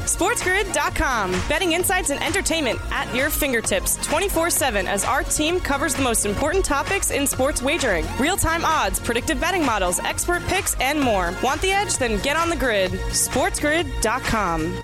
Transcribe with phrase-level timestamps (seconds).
[0.00, 1.32] SportsGrid.com.
[1.48, 6.26] Betting insights and entertainment at your fingertips 24 7 as our team covers the most
[6.26, 11.34] important topics in sports wagering real time odds, predictive betting models, expert picks, and more.
[11.42, 11.96] Want the edge?
[11.96, 12.92] Then get on the grid.
[12.92, 14.82] SportsGrid.com.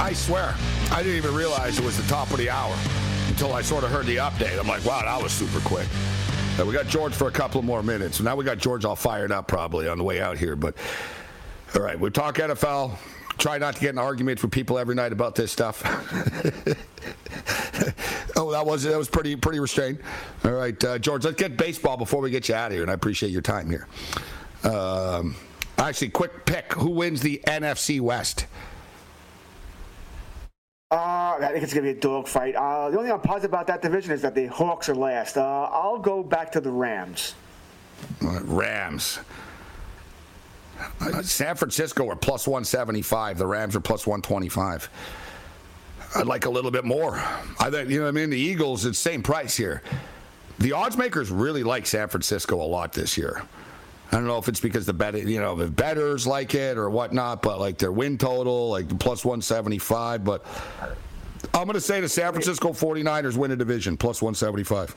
[0.00, 0.54] I swear,
[0.90, 2.74] I didn't even realize it was the top of the hour
[3.28, 4.58] until I sort of heard the update.
[4.58, 5.86] I'm like, wow, that was super quick.
[6.60, 8.20] Uh, we got George for a couple more minutes.
[8.20, 10.56] Now we got George all fired up probably on the way out here.
[10.56, 10.74] But
[11.74, 12.98] all right, we talk NFL.
[13.38, 15.82] Try not to get in arguments with people every night about this stuff.
[18.36, 20.00] oh, that was that was pretty pretty restrained.
[20.44, 22.90] All right, uh, George, let's get baseball before we get you out of here, and
[22.90, 23.88] I appreciate your time here.
[24.62, 25.36] Um,
[25.78, 28.44] actually, quick pick: who wins the NFC West?
[30.92, 32.56] Uh, I think it's going to be a dogfight.
[32.56, 35.36] Uh, the only thing I'm positive about that division is that the Hawks are last.
[35.36, 37.34] Uh, I'll go back to the Rams.
[38.20, 39.20] Rams.
[41.00, 43.38] Uh, San Francisco are plus 175.
[43.38, 44.90] The Rams are plus 125.
[46.16, 47.22] I'd like a little bit more.
[47.60, 48.30] I think, you know I mean?
[48.30, 49.84] The Eagles, it's same price here.
[50.58, 53.44] The odds makers really like San Francisco a lot this year.
[54.10, 56.90] I don't know if it's because the bet, you know, the betters like it or
[56.90, 60.24] whatnot, but like their win total, like plus 175.
[60.24, 60.44] But
[61.54, 64.96] I'm going to say the San Francisco 49ers win a division, plus 175.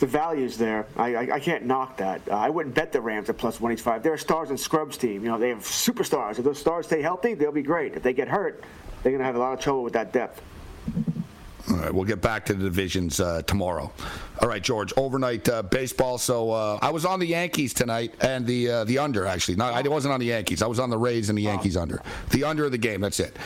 [0.00, 0.86] The value's there.
[0.96, 2.20] I, I, I can't knock that.
[2.28, 4.02] Uh, I wouldn't bet the Rams at plus 185.
[4.02, 5.22] They're a stars and scrubs team.
[5.22, 6.38] You know, they have superstars.
[6.38, 7.94] If those stars stay healthy, they'll be great.
[7.94, 8.62] If they get hurt,
[9.02, 10.40] they're going to have a lot of trouble with that depth.
[11.70, 13.92] All right, we'll get back to the divisions uh, tomorrow.
[14.40, 14.92] All right, George.
[14.96, 16.16] Overnight uh, baseball.
[16.16, 19.56] So uh, I was on the Yankees tonight and the uh, the under actually.
[19.56, 20.62] Not I wasn't on the Yankees.
[20.62, 22.00] I was on the Rays and the Yankees under.
[22.30, 23.00] The under of the game.
[23.00, 23.36] That's it.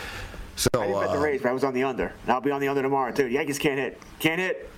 [0.54, 2.12] So I didn't bet the uh, Rays, but I was on the under.
[2.22, 3.24] And I'll be on the under tomorrow too.
[3.24, 4.00] The Yankees can't hit.
[4.20, 4.68] Can't hit.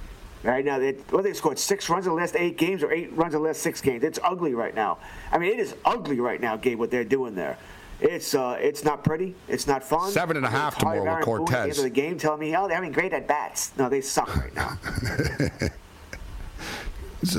[0.43, 3.11] Right now, they, well, they scored six runs in the last eight games or eight
[3.17, 4.05] runs in the last six games.
[4.05, 4.99] It's ugly right now.
[5.33, 7.57] I mean, it is ugly right now, Gabe, what they're doing there.
[8.05, 9.35] It's uh, it's not pretty.
[9.49, 10.11] It's not fun.
[10.11, 11.79] Seven and a half tomorrow with Boone At the end Cortes.
[11.79, 13.73] of the game, telling me, oh, they're having great at bats.
[13.79, 14.79] No, they suck right now.
[17.23, 17.37] it's,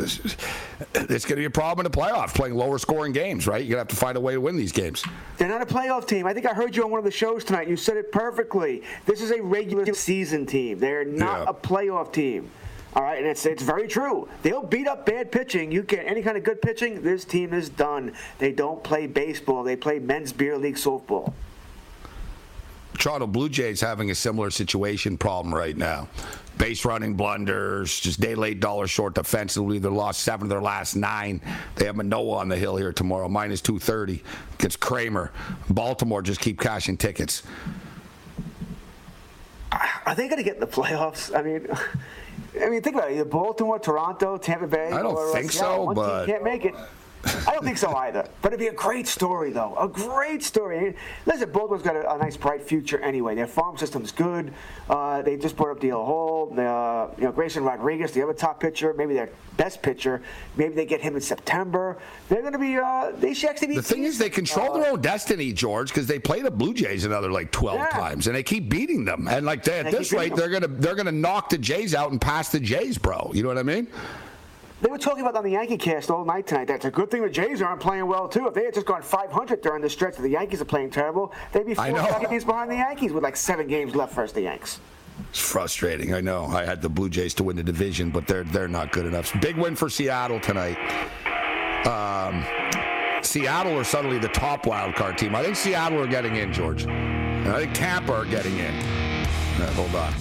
[0.96, 3.64] it's going to be a problem in the playoffs, playing lower scoring games, right?
[3.64, 5.04] You're going to have to find a way to win these games.
[5.38, 6.26] They're not a playoff team.
[6.26, 7.68] I think I heard you on one of the shows tonight.
[7.68, 8.82] You said it perfectly.
[9.06, 10.80] This is a regular season team.
[10.80, 11.50] They're not Yeah.
[11.50, 12.50] a playoff team.
[12.96, 14.30] All right, and it's it's very true.
[14.42, 15.72] They'll beat up bad pitching.
[15.72, 18.14] You get any kind of good pitching, this team is done.
[18.40, 19.64] They don't play baseball.
[19.64, 21.34] They play men's beer league softball.
[22.98, 26.08] Toronto Blue Jays having a similar situation problem right now.
[26.58, 29.78] Base running blunders, just day late, dollar short defensively.
[29.78, 31.42] They lost seven of their last nine.
[31.76, 34.24] They have Manoah on the hill here tomorrow, minus 230
[34.54, 35.34] against Kremer.
[35.70, 37.44] Baltimore just keep cashing tickets.
[40.06, 41.38] Are they going to get in the playoffs?
[41.38, 41.68] I mean,
[42.64, 43.16] I mean, think about it.
[43.16, 44.88] Either Baltimore, Toronto, Tampa Bay.
[44.92, 45.76] I don't or, uh, think Seattle.
[45.76, 46.76] so, One but- can't make it.
[47.26, 48.28] I don't think so either.
[48.42, 49.76] But it'd be a great story, though.
[49.78, 50.96] A great story.
[51.26, 53.36] Listen, Baltimore's got a, a nice, bright future anyway.
[53.36, 54.54] Their farm system's good.
[54.90, 56.50] Uh, they just brought up DL Hall.
[56.52, 60.22] Uh, you know, Grayson Rodriguez, the other top pitcher, maybe their best pitcher.
[60.56, 61.98] Maybe they get him in September.
[62.30, 62.78] They're going to be.
[62.78, 63.76] Uh, they should actually be.
[63.78, 67.06] The thing is, they control their own destiny, George, because they play the Blue Jays
[67.06, 67.88] another like 12 Yeah.
[67.90, 69.28] times, and they keep beating them.
[69.28, 71.96] And like they, at They this rate, beating they're gonna they're gonna knock the Jays
[71.96, 73.32] out and pass the Jays, bro.
[73.34, 73.88] You know what I mean?
[74.82, 76.68] They were talking about on the Yankee cast all night tonight.
[76.68, 78.48] That's a good thing the Jays aren't playing well too.
[78.48, 81.34] If they had just gone 500 during the stretch that the Yankees are playing terrible,
[81.54, 81.86] they'd be four
[82.30, 84.80] games behind the Yankees with like seven games left versus the Yanks.
[85.30, 86.14] It's frustrating.
[86.14, 86.46] I know.
[86.46, 89.32] I had the Blue Jays to win the division, but they're they're not good enough.
[89.40, 90.78] Big win for Seattle tonight.
[91.88, 92.44] Um,
[93.24, 95.36] Seattle are suddenly the top wild card team.
[95.36, 96.84] I think Seattle are getting in, George.
[96.84, 98.76] And I think Tampa are getting in.
[98.76, 100.14] Uh, hold on.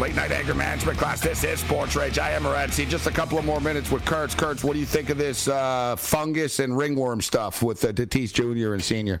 [0.00, 1.20] Late night anger management class.
[1.20, 2.18] This is Sports Rage.
[2.18, 2.88] I am Morency.
[2.88, 4.34] Just a couple of more minutes with Kurtz.
[4.34, 8.32] Kurtz, what do you think of this uh, fungus and ringworm stuff with uh, Tatis
[8.32, 8.72] Jr.
[8.72, 9.20] and Senior?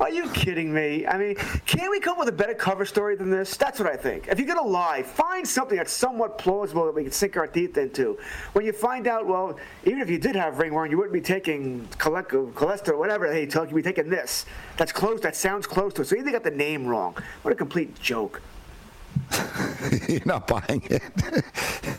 [0.00, 1.06] Are you kidding me?
[1.06, 1.34] I mean,
[1.64, 3.56] can't we come up with a better cover story than this?
[3.56, 4.28] That's what I think.
[4.28, 7.46] If you're going to lie, find something that's somewhat plausible that we can sink our
[7.46, 8.18] teeth into.
[8.52, 11.88] When you find out, well, even if you did have ringworm, you wouldn't be taking
[11.96, 14.44] cholesterol, whatever they tell you, you'd be taking this.
[14.76, 16.04] That's close, that sounds close to it.
[16.04, 17.16] So you got the name wrong.
[17.40, 18.42] What a complete joke.
[20.08, 21.02] You're not buying it.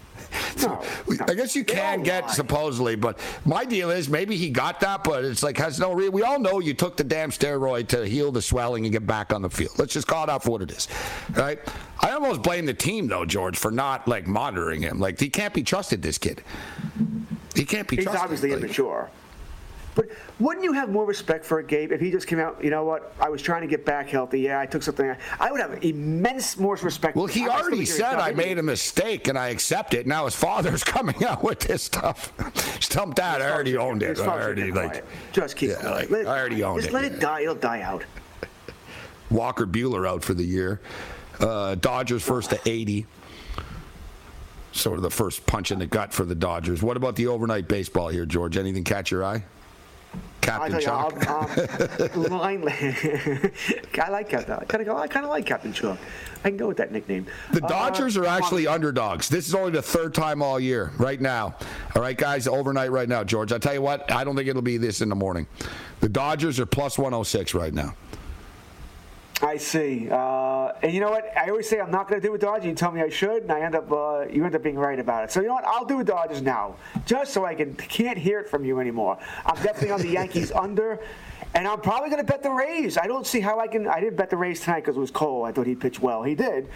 [0.62, 0.82] No,
[1.28, 2.32] I guess you can get lie.
[2.32, 6.12] supposedly, but my deal is maybe he got that, but it's like has no real.
[6.12, 9.34] We all know you took the damn steroid to heal the swelling and get back
[9.34, 9.78] on the field.
[9.78, 10.88] Let's just call it out for what it is,
[11.36, 11.60] right?
[12.00, 15.00] I almost blame the team though, George, for not like monitoring him.
[15.00, 16.02] Like he can't be trusted.
[16.02, 16.44] This kid,
[17.54, 17.98] he can't be.
[17.98, 18.24] He's trusted.
[18.24, 19.10] obviously like, immature.
[19.98, 20.10] But
[20.40, 22.64] wouldn't you have more respect for Gabe if he just came out?
[22.64, 23.16] You know what?
[23.20, 24.42] I was trying to get back healthy.
[24.42, 25.16] Yeah, I took something.
[25.40, 27.16] I would have immense more respect.
[27.16, 30.06] Well, he already said I made a mistake and I accept it.
[30.06, 32.32] Now his father's coming out with this stuff.
[32.76, 34.20] just tell him, Dad, I already owned it.
[34.20, 35.04] I already like.
[35.34, 36.92] Just keep yeah, like, I already owned just it.
[36.92, 37.42] Just let it die.
[37.42, 38.06] It'll die out.
[39.32, 40.80] Walker Buehler out for the year.
[41.40, 43.08] Uh, Dodgers first to 80
[44.74, 46.84] sort of the first punch in the gut for the Dodgers.
[46.84, 48.58] What about the overnight baseball here, George?
[48.58, 49.44] Anything catch your eye?
[50.48, 51.14] Captain Chuck.
[52.16, 54.54] You, um, I like Captain.
[54.54, 55.98] I kind of I kind of like Captain Chuck.
[56.44, 57.26] I can go with that nickname.
[57.52, 59.28] The uh, Dodgers uh, are actually underdogs.
[59.28, 61.56] This is only the third time all year, right now.
[61.96, 63.52] All right, guys, overnight right now, George.
[63.52, 65.48] I tell you what, I don't think it'll be this in the morning.
[66.00, 67.96] The Dodgers are plus 106 right now.
[69.42, 70.10] I see.
[70.10, 70.16] Uh,
[70.82, 71.36] and you know what?
[71.38, 72.66] I always say I'm not going to do a Dodgers.
[72.66, 75.00] You tell me I should, and I end up uh, you end up being right
[75.00, 75.32] about it.
[75.32, 75.66] So you know what?
[75.66, 76.76] I'll do a Dodgers now,
[77.06, 79.18] just so I can can't hear it from you anymore.
[79.46, 81.00] I'm definitely on the Yankees under,
[81.54, 82.98] and I'm probably going to bet the Rays.
[82.98, 83.88] I don't see how I can.
[83.88, 85.44] I didn't bet the Rays tonight because it was Cole.
[85.44, 86.24] I thought he pitched well.
[86.24, 86.68] He did.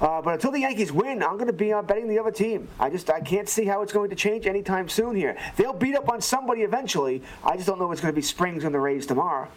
[0.00, 2.68] Uh, but until the Yankees win, I'm going to be uh, betting the other team.
[2.78, 5.36] I just I can't see how it's going to change anytime soon here.
[5.56, 7.22] They'll beat up on somebody eventually.
[7.44, 9.48] I just don't know if it's going to be Springs and the Rays tomorrow.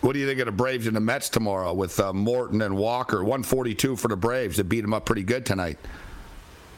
[0.00, 2.76] What do you think of the Braves and the Mets tomorrow with uh, Morton and
[2.76, 3.16] Walker?
[3.18, 4.56] 142 for the Braves.
[4.56, 5.76] They beat them up pretty good tonight.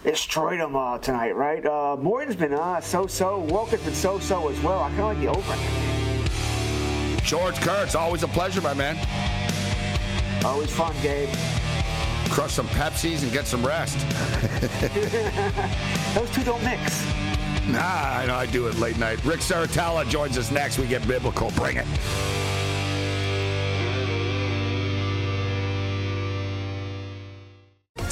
[0.05, 1.63] Destroyed them uh, tonight, right?
[1.65, 3.41] Uh, Morton's been uh, so-so.
[3.41, 4.83] Walker's been so-so as well.
[4.83, 5.55] I kind of like the over.
[7.23, 8.97] George Kurtz, always a pleasure, my man.
[10.43, 11.29] Always fun, Gabe.
[12.31, 13.99] Crush some Pepsis and get some rest.
[16.15, 17.05] Those two don't mix.
[17.69, 19.23] Nah, I know I do it late night.
[19.27, 20.79] Rick Serritella joins us next.
[20.79, 21.51] We get biblical.
[21.51, 21.87] Bring it.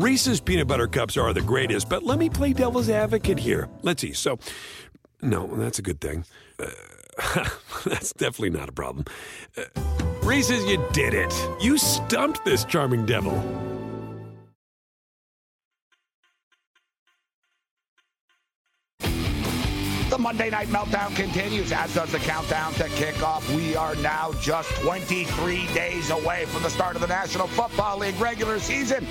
[0.00, 3.68] Reese's peanut butter cups are the greatest, but let me play devil's advocate here.
[3.82, 4.14] Let's see.
[4.14, 4.38] So,
[5.20, 6.24] no, that's a good thing.
[6.58, 7.44] Uh,
[7.84, 9.04] that's definitely not a problem.
[9.58, 9.64] Uh,
[10.22, 11.30] Reese's, you did it.
[11.60, 13.34] You stumped this charming devil.
[19.00, 23.54] The Monday Night Meltdown continues, as does the countdown to kickoff.
[23.54, 28.18] We are now just 23 days away from the start of the National Football League
[28.18, 29.06] regular season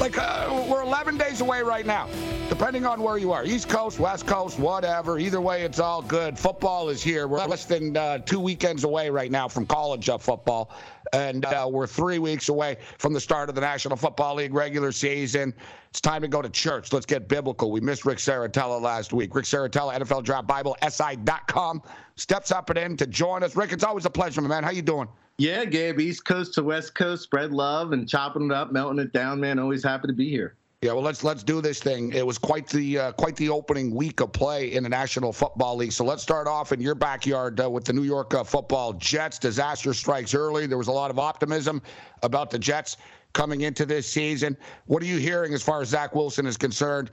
[0.00, 2.08] like uh, we're 11 days away right now,
[2.48, 5.18] depending on where you are East Coast, West Coast, whatever.
[5.18, 6.38] Either way, it's all good.
[6.38, 7.28] Football is here.
[7.28, 10.74] We're less than uh, two weekends away right now from college uh, football,
[11.12, 14.90] and uh, we're three weeks away from the start of the National Football League regular
[14.90, 15.52] season.
[15.90, 16.94] It's time to go to church.
[16.94, 17.70] Let's get biblical.
[17.70, 19.34] We missed Rick Serritella last week.
[19.34, 21.82] Rick Serritella, NFL Draft Bible, SI.com,
[22.16, 23.54] steps up and in to join us.
[23.54, 24.64] Rick, it's always a pleasure, man.
[24.64, 25.08] How you doing?
[25.40, 29.10] Yeah, Gabe, East Coast to West Coast, spread love and chopping it up, melting it
[29.14, 29.58] down, man.
[29.58, 30.54] Always happy to be here.
[30.82, 32.12] Yeah, well, let's let's do this thing.
[32.12, 35.76] It was quite the uh, quite the opening week of play in the National Football
[35.76, 35.92] League.
[35.92, 39.38] So let's start off in your backyard uh, with the New York uh, Football Jets.
[39.38, 40.66] Disaster strikes early.
[40.66, 41.80] There was a lot of optimism
[42.22, 42.98] about the Jets
[43.32, 44.58] coming into this season.
[44.88, 47.12] What are you hearing as far as Zach Wilson is concerned?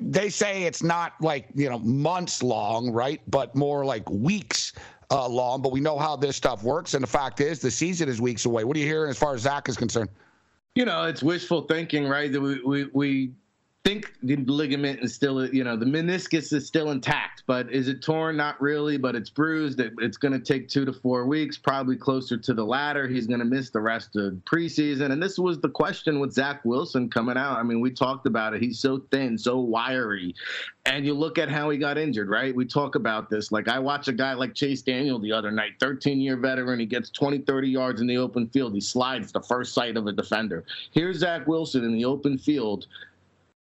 [0.00, 3.20] They say it's not like you know months long, right?
[3.28, 4.72] But more like weeks
[5.14, 5.62] uh, long.
[5.62, 8.44] But we know how this stuff works, and the fact is, the season is weeks
[8.44, 8.64] away.
[8.64, 10.10] What are you hearing as far as Zach is concerned?
[10.74, 12.32] you know, it's wishful thinking, right?
[12.32, 13.30] That we, we, we
[13.84, 18.00] think the ligament is still, you know, the meniscus is still intact, but is it
[18.02, 18.34] torn?
[18.34, 19.78] Not really, but it's bruised.
[19.78, 23.06] It's going to take two to four weeks, probably closer to the latter.
[23.06, 25.12] He's going to miss the rest of preseason.
[25.12, 27.58] And this was the question with Zach Wilson coming out.
[27.58, 28.62] I mean, we talked about it.
[28.62, 30.34] He's so thin, so wiry.
[30.86, 32.56] And you look at how he got injured, right?
[32.56, 33.52] We talk about this.
[33.52, 36.80] Like, I watch a guy like Chase Daniel the other night, 13 year veteran.
[36.80, 38.72] He gets 20, 30 yards in the open field.
[38.72, 40.64] He slides the first sight of a defender.
[40.92, 42.86] Here's Zach Wilson in the open field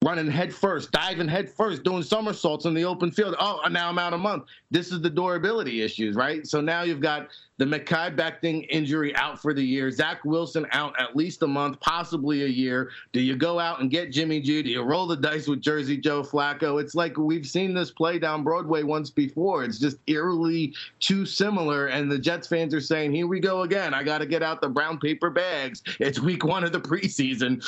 [0.02, 3.36] running head first, diving head first, doing somersaults in the open field.
[3.38, 4.44] Oh, and now I'm out a month.
[4.70, 6.46] This is the durability issues, right?
[6.46, 7.28] So now you've got
[7.58, 11.78] the Mekhi Becton injury out for the year, Zach Wilson out at least a month,
[11.80, 12.88] possibly a year.
[13.12, 14.62] Do you go out and get Jimmy G?
[14.62, 16.80] Do you roll the dice with Jersey Joe Flacco?
[16.80, 19.64] It's like we've seen this play down Broadway once before.
[19.64, 21.88] It's just eerily too similar.
[21.88, 23.92] And the Jets fans are saying, here we go again.
[23.92, 25.82] I got to get out the brown paper bags.
[25.98, 27.62] It's week one of the preseason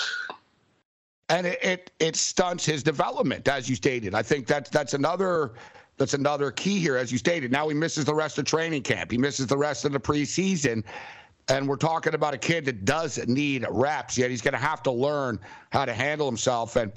[1.28, 4.14] and it, it, it stunts his development, as you stated.
[4.14, 5.52] I think that's that's another
[5.98, 7.52] that's another key here, as you stated.
[7.52, 9.10] Now he misses the rest of training camp.
[9.10, 10.84] He misses the rest of the preseason.
[11.48, 14.82] And we're talking about a kid that does need reps, yet he's going to have
[14.84, 16.76] to learn how to handle himself.
[16.76, 16.92] And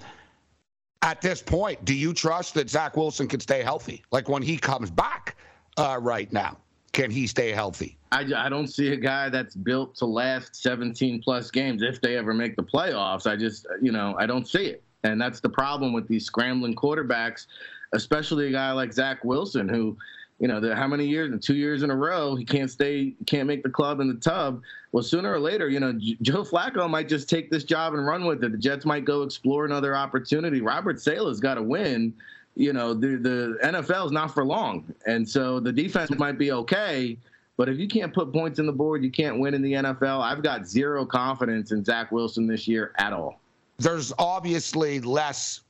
[1.01, 4.03] at this point, do you trust that Zach Wilson can stay healthy?
[4.11, 5.35] Like when he comes back
[5.77, 6.57] uh, right now,
[6.95, 7.97] can he stay healthy?
[8.13, 12.15] I, I don't see a guy that's built to last 17 plus games if they
[12.15, 13.29] ever make the playoffs.
[13.29, 14.81] I just, you know, I don't see it.
[15.03, 17.47] And that's the problem with these scrambling quarterbacks,
[17.93, 19.97] especially a guy like Zach Wilson, who,
[20.39, 21.37] you know, the, how many years?
[21.45, 24.61] Two years in a row, he can't stay, can't make the club in the tub.
[24.93, 28.25] Well, sooner or later, you know, Joe Flacco might just take this job and run
[28.25, 28.53] with it.
[28.53, 30.61] The Jets might go explore another opportunity.
[30.61, 32.13] Robert Saleh's got to win.
[32.55, 36.51] You know, the the NFL is not for long, and so the defense might be
[36.51, 37.17] okay
[37.57, 40.21] but if you can't put points in the board, you can't win in the NFL.
[40.21, 43.39] I've got zero confidence in Zach Wilson this year at all.
[43.77, 45.61] There's obviously less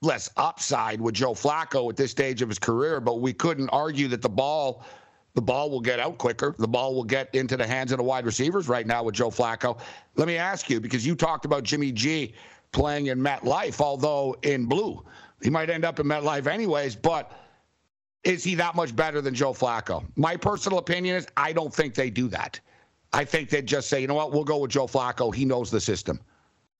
[0.00, 4.08] less upside with Joe Flacco at this stage of his career, but we couldn't argue
[4.08, 4.84] that the ball
[5.34, 6.54] the ball will get out quicker.
[6.58, 9.30] The ball will get into the hands of the wide receivers right now with Joe
[9.30, 9.78] Flacco.
[10.16, 12.34] Let me ask you, because you talked about Jimmy G
[12.72, 15.02] playing in MetLife, although in blue.
[15.42, 17.32] He might end up in MetLife anyways, but
[18.24, 20.04] is he that much better than Joe Flacco?
[20.16, 22.60] My personal opinion is I don't think they do that.
[23.12, 25.34] I think they'd just say, you know what, we'll go with Joe Flacco.
[25.34, 26.20] He knows the system.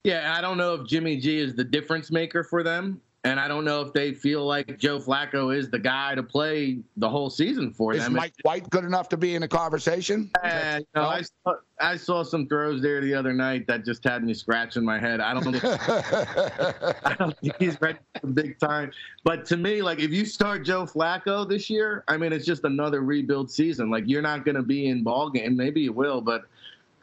[0.05, 3.01] Yeah, I don't know if Jimmy G is the difference maker for them.
[3.25, 6.79] And I don't know if they feel like Joe Flacco is the guy to play
[6.97, 8.17] the whole season for is them.
[8.17, 10.29] Is Mike White good enough to be in a conversation?
[10.43, 14.03] Uh, you know, I, saw, I saw some throws there the other night that just
[14.03, 15.21] had me scratching my head.
[15.21, 18.91] I don't think, I don't think he's ready for big time.
[19.23, 22.65] But to me, like if you start Joe Flacco this year, I mean, it's just
[22.65, 23.89] another rebuild season.
[23.89, 25.57] Like you're not going to be in ball game.
[25.57, 26.43] Maybe you will, but.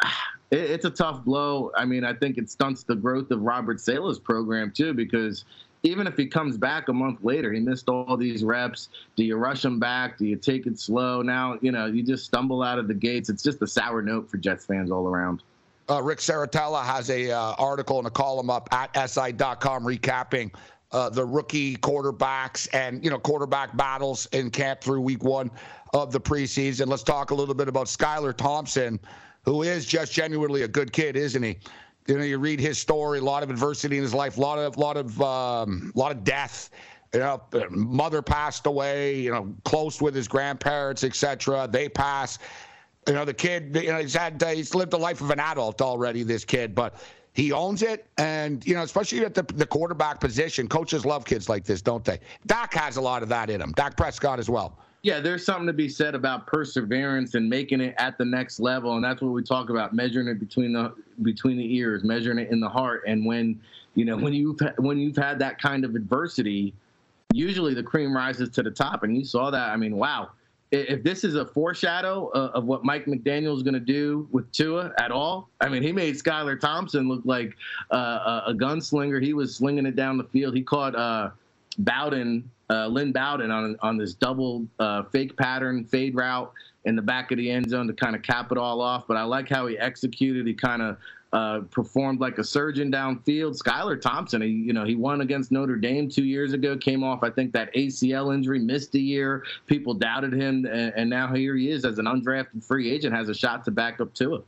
[0.52, 1.72] It's a tough blow.
[1.78, 5.46] I mean, I think it stunts the growth of Robert Saleh's program too, because
[5.84, 8.90] even if he comes back a month later, he missed all these reps.
[9.16, 10.18] Do you rush him back?
[10.18, 11.22] Do you take it slow?
[11.22, 13.30] Now, you know, you just stumble out of the gates.
[13.30, 15.42] It's just a sour note for Jets fans all around.
[15.90, 20.52] Uh, Rick Serritella has a uh, article and a column up at si.com recapping
[20.92, 25.50] uh, the rookie quarterbacks and you know quarterback battles in camp through week one
[25.94, 26.88] of the preseason.
[26.88, 29.00] Let's talk a little bit about Skylar Thompson,
[29.46, 31.58] who is just genuinely a good kid, isn't he?
[32.10, 34.58] You know, you read his story, a lot of adversity in his life, a lot
[34.58, 36.72] of, lot of, um, lot of death.
[37.14, 39.20] You know, mother passed away.
[39.20, 41.68] You know, close with his grandparents, etc.
[41.72, 42.40] They pass.
[43.08, 43.76] You know, the kid.
[43.76, 46.24] You know, he's had he's lived the life of an adult already.
[46.24, 46.96] This kid, but
[47.34, 51.48] he owns it, and you know, especially at the, the quarterback position, coaches love kids
[51.48, 52.20] like this, don't they?
[52.48, 53.72] Dak has a lot of that in him.
[53.72, 54.78] Dak Prescott as well.
[55.02, 58.96] Yeah, there's something to be said about perseverance and making it at the next level,
[58.96, 62.50] and that's what we talk about: measuring it between the between the ears, measuring it
[62.52, 63.04] in the heart.
[63.08, 63.62] And when
[63.96, 66.74] you know when you've when you've had that kind of adversity,
[67.30, 69.04] usually the cream rises to the top.
[69.04, 69.70] And you saw that.
[69.70, 70.32] I mean, wow!
[70.72, 74.92] If this is a foreshadow of what Mike McDaniel is going to do with Tua
[75.00, 77.56] at all, I mean, he made Skylar Thompson look like
[77.90, 79.24] uh, a gunslinger.
[79.24, 80.56] He was slinging it down the field.
[80.56, 81.30] He caught uh,
[81.78, 86.52] Bowden uh, Lynn Bowden on on this double uh, fake pattern fade route
[86.86, 89.06] in the back of the end zone to kind of cap it all off.
[89.08, 90.48] But I like how he executed.
[90.48, 90.98] He kind of
[91.32, 93.62] uh, performed like a surgeon downfield.
[93.62, 97.22] Skylar Thompson, he, you know, he won against Notre Dame two years ago, came off,
[97.22, 99.44] I think, that ACL injury, missed a year.
[99.68, 103.30] People doubted him, and, and now here he is as an undrafted free agent, has
[103.30, 104.46] a shot to back up to it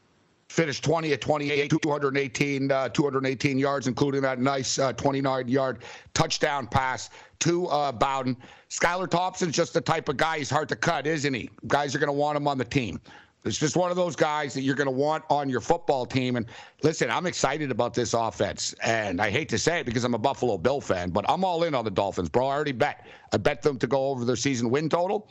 [0.51, 6.67] finished 20 at 28, 218, uh, 218 yards, including that nice uh, 29 yard touchdown
[6.67, 8.35] pass to uh, Bowden.
[8.69, 11.49] Skylar Thompson's just the type of guy, he's hard to cut, isn't he?
[11.67, 12.99] Guys are going to want him on the team.
[13.43, 16.35] It's just one of those guys that you're going to want on your football team.
[16.35, 16.45] And
[16.83, 18.75] listen, I'm excited about this offense.
[18.83, 21.63] And I hate to say it because I'm a Buffalo Bill fan, but I'm all
[21.63, 22.47] in on the Dolphins, bro.
[22.47, 23.07] I already bet.
[23.33, 25.27] I bet them to go over their season win total.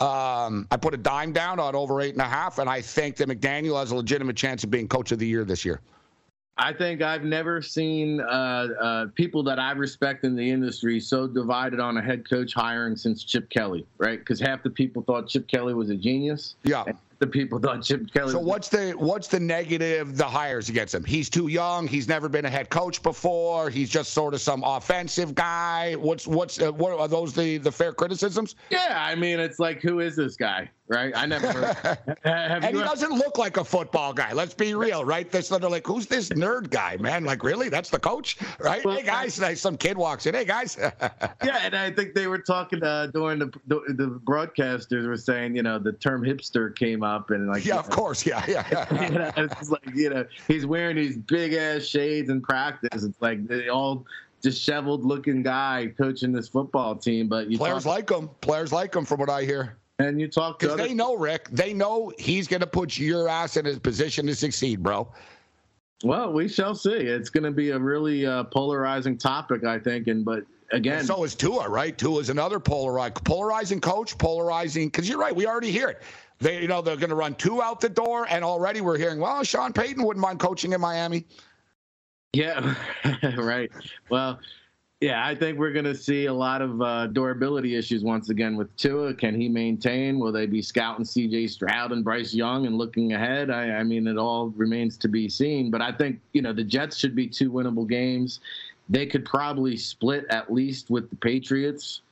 [0.00, 3.16] Um, I put a dime down on over eight and a half, and I think
[3.16, 5.80] that McDaniel has a legitimate chance of being coach of the year this year.
[6.56, 11.26] I think I've never seen uh, uh, people that I respect in the industry so
[11.26, 14.18] divided on a head coach hiring since Chip Kelly, right?
[14.18, 16.56] Because half the people thought Chip Kelly was a genius.
[16.62, 16.84] Yeah
[17.20, 18.32] the people thought Chip Kelly.
[18.32, 20.16] So what's the what's the negative?
[20.16, 21.04] The hires against him.
[21.04, 21.86] He's too young.
[21.86, 23.70] He's never been a head coach before.
[23.70, 25.94] He's just sort of some offensive guy.
[25.94, 28.56] What's what's uh, what are those the the fair criticisms?
[28.70, 30.70] Yeah, I mean it's like who is this guy?
[30.90, 31.12] Right?
[31.16, 31.48] I never.
[32.24, 32.80] and he ever...
[32.80, 34.32] doesn't look like a football guy.
[34.32, 35.30] Let's be real, right?
[35.30, 37.24] This of like, who's this nerd guy, man?
[37.24, 37.68] Like, really?
[37.68, 38.84] That's the coach, right?
[38.84, 40.34] Well, hey guys, some kid walks in.
[40.34, 40.76] Hey guys.
[40.80, 45.56] yeah, and I think they were talking uh, during the, the, the broadcasters were saying,
[45.56, 47.64] you know, the term hipster came up and like.
[47.64, 48.66] Yeah, of know, course, yeah, yeah.
[48.70, 49.02] yeah.
[49.10, 53.04] you know, it's like you know he's wearing these big ass shades in practice.
[53.04, 54.04] It's like they all
[54.42, 58.28] disheveled looking guy coaching this football team, but you players talk- like him.
[58.40, 59.76] Players like him, from what I hear.
[60.00, 61.48] And you talk because they know Rick.
[61.50, 65.08] They know he's going to put your ass in his position to succeed, bro.
[66.02, 66.90] Well, we shall see.
[66.90, 70.06] It's going to be a really uh, polarizing topic, I think.
[70.06, 71.96] And but again, and so is Tua, right?
[71.96, 74.88] Tua is another polarizing, polarizing coach, polarizing.
[74.88, 76.02] Because you're right, we already hear it.
[76.38, 79.20] They, you know, they're going to run Tua out the door, and already we're hearing,
[79.20, 81.26] well, Sean Payton wouldn't mind coaching in Miami.
[82.32, 82.74] Yeah,
[83.36, 83.70] right.
[84.08, 84.40] Well,
[85.00, 88.54] yeah, I think we're going to see a lot of uh, durability issues once again
[88.54, 89.14] with Tua.
[89.14, 90.18] Can he maintain?
[90.18, 91.46] Will they be scouting C.J.
[91.46, 93.48] Stroud and Bryce Young and looking ahead?
[93.48, 95.70] I, I, mean, it all remains to be seen.
[95.70, 98.40] But I think you know the Jets should be two winnable games.
[98.90, 102.02] They could probably split at least with the Patriots.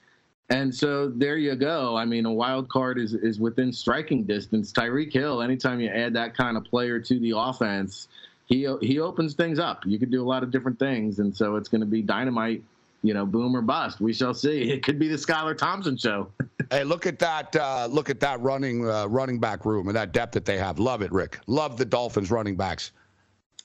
[0.48, 1.94] And so there you go.
[1.94, 4.72] I mean, a wild card is is within striking distance.
[4.72, 5.42] Tyreek Hill.
[5.42, 8.09] Anytime you add that kind of player to the offense,
[8.46, 9.85] he he opens things up.
[9.85, 12.62] You could do a lot of different things, and so it's going to be dynamite
[13.02, 14.00] you know, boom or bust.
[14.00, 14.70] We shall see.
[14.70, 16.30] It could be the Skylar Thompson show.
[16.70, 17.54] hey, look at that!
[17.54, 20.78] Uh, look at that running uh, running back room and that depth that they have.
[20.78, 21.40] Love it, Rick.
[21.46, 22.92] Love the Dolphins running backs.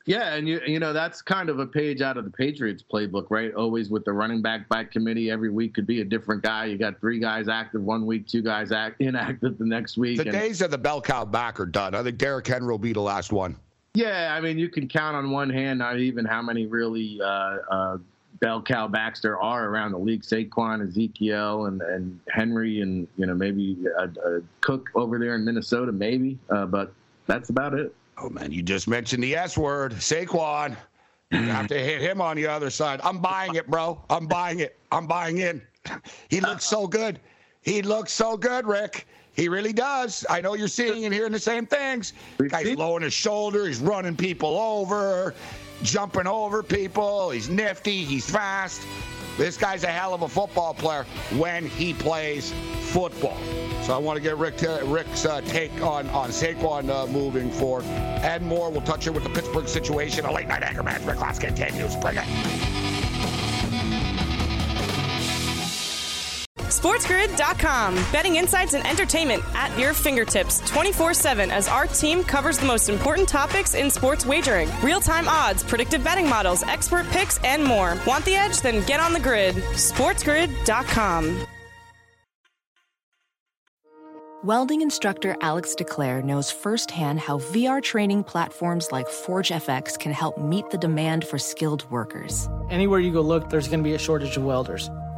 [0.05, 3.27] Yeah, and you you know that's kind of a page out of the Patriots playbook,
[3.29, 3.53] right?
[3.53, 6.65] Always with the running back back committee, every week could be a different guy.
[6.65, 10.17] You got three guys active one week, two guys act inactive the next week.
[10.17, 11.95] The and, days of the bell cow back are done.
[11.95, 13.55] I think Derrick Henry will be the last one.
[13.93, 17.57] Yeah, I mean you can count on one hand not even how many really uh,
[17.71, 17.97] uh,
[18.39, 20.21] bell cow backs there are around the league.
[20.21, 25.45] Saquon, Ezekiel, and and Henry, and you know maybe a, a Cook over there in
[25.45, 26.37] Minnesota, maybe.
[26.49, 26.93] Uh, but
[27.27, 27.95] that's about it.
[28.17, 30.75] Oh man, you just mentioned the S word, Saquon.
[31.31, 33.01] You have to hit him on the other side.
[33.03, 33.99] I'm buying it, bro.
[34.09, 34.77] I'm buying it.
[34.91, 35.61] I'm buying in.
[36.29, 37.19] He looks so good.
[37.61, 39.07] He looks so good, Rick.
[39.33, 40.25] He really does.
[40.29, 42.13] I know you're seeing and hearing the same things.
[42.49, 43.65] Guy's lowering his shoulder.
[43.65, 45.33] He's running people over
[45.81, 47.31] jumping over people.
[47.31, 48.03] He's nifty.
[48.03, 48.81] He's fast.
[49.38, 51.05] This guy's a hell of a football player
[51.38, 52.53] when he plays
[52.91, 53.38] football.
[53.81, 57.49] So I want to get Rick uh, Rick's uh, take on on Saquon uh, moving
[57.49, 58.69] forward and more.
[58.69, 60.25] We'll touch it with the Pittsburgh situation.
[60.25, 61.03] A late night anchor man.
[61.05, 61.95] Rick Class continues.
[61.95, 62.72] Bring it.
[66.79, 67.95] SportsGrid.com.
[68.12, 72.89] Betting insights and entertainment at your fingertips 24 7 as our team covers the most
[72.89, 77.97] important topics in sports wagering real time odds, predictive betting models, expert picks, and more.
[78.07, 78.62] Want the edge?
[78.62, 79.55] Then get on the grid.
[79.55, 81.47] SportsGrid.com.
[84.43, 90.69] Welding instructor Alex DeClaire knows firsthand how VR training platforms like ForgeFX can help meet
[90.69, 92.49] the demand for skilled workers.
[92.69, 94.89] Anywhere you go look, there's going to be a shortage of welders.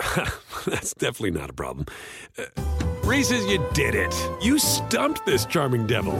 [0.66, 1.86] that's definitely not a problem.
[2.38, 2.44] Uh,
[3.04, 4.14] Reese's, you did it.
[4.42, 6.12] You stumped this charming devil.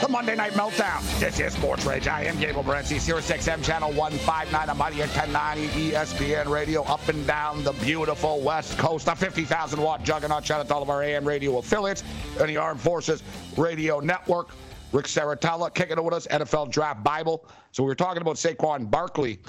[0.00, 1.18] The Monday Night Meltdown.
[1.18, 2.06] This is Sports Rage.
[2.06, 7.08] I am Gabe Morency, Sirius XM Channel 159, I'm Mighty at 1090 ESPN Radio, up
[7.08, 9.08] and down the beautiful West Coast.
[9.08, 10.44] A 50,000 watt juggernaut.
[10.44, 12.04] Shout out to all of our AM radio affiliates
[12.38, 13.22] and the Armed Forces
[13.56, 14.50] Radio Network.
[14.92, 17.46] Rick Serritella kicking it with us, NFL Draft Bible.
[17.72, 19.40] So we were talking about Saquon Barkley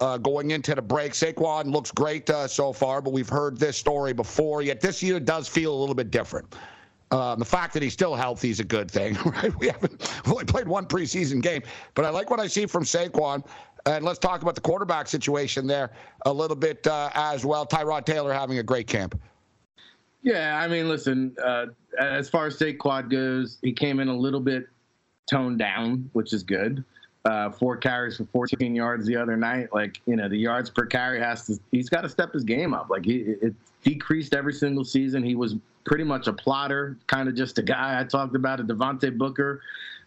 [0.00, 1.12] uh, going into the break.
[1.12, 4.62] Saquon looks great uh, so far, but we've heard this story before.
[4.62, 6.54] Yet this year does feel a little bit different.
[7.12, 9.56] Um, the fact that he's still healthy is a good thing, right?
[9.58, 11.62] We haven't only played one preseason game,
[11.94, 13.44] but I like what I see from Saquon.
[13.84, 15.90] And let's talk about the quarterback situation there
[16.24, 17.66] a little bit uh, as well.
[17.66, 19.20] Tyrod Taylor having a great camp.
[20.22, 21.66] Yeah, I mean, listen, uh,
[21.98, 24.66] as far as Saquon goes, he came in a little bit
[25.30, 26.84] toned down, which is good.
[27.24, 29.68] Uh, four carries for 14 yards the other night.
[29.72, 32.74] Like, you know, the yards per carry has to, he's got to step his game
[32.74, 32.90] up.
[32.90, 33.54] Like, he, it
[33.84, 35.22] decreased every single season.
[35.22, 35.54] He was
[35.84, 38.58] pretty much a plotter, kind of just a guy I talked about.
[38.60, 39.60] A Devontae Booker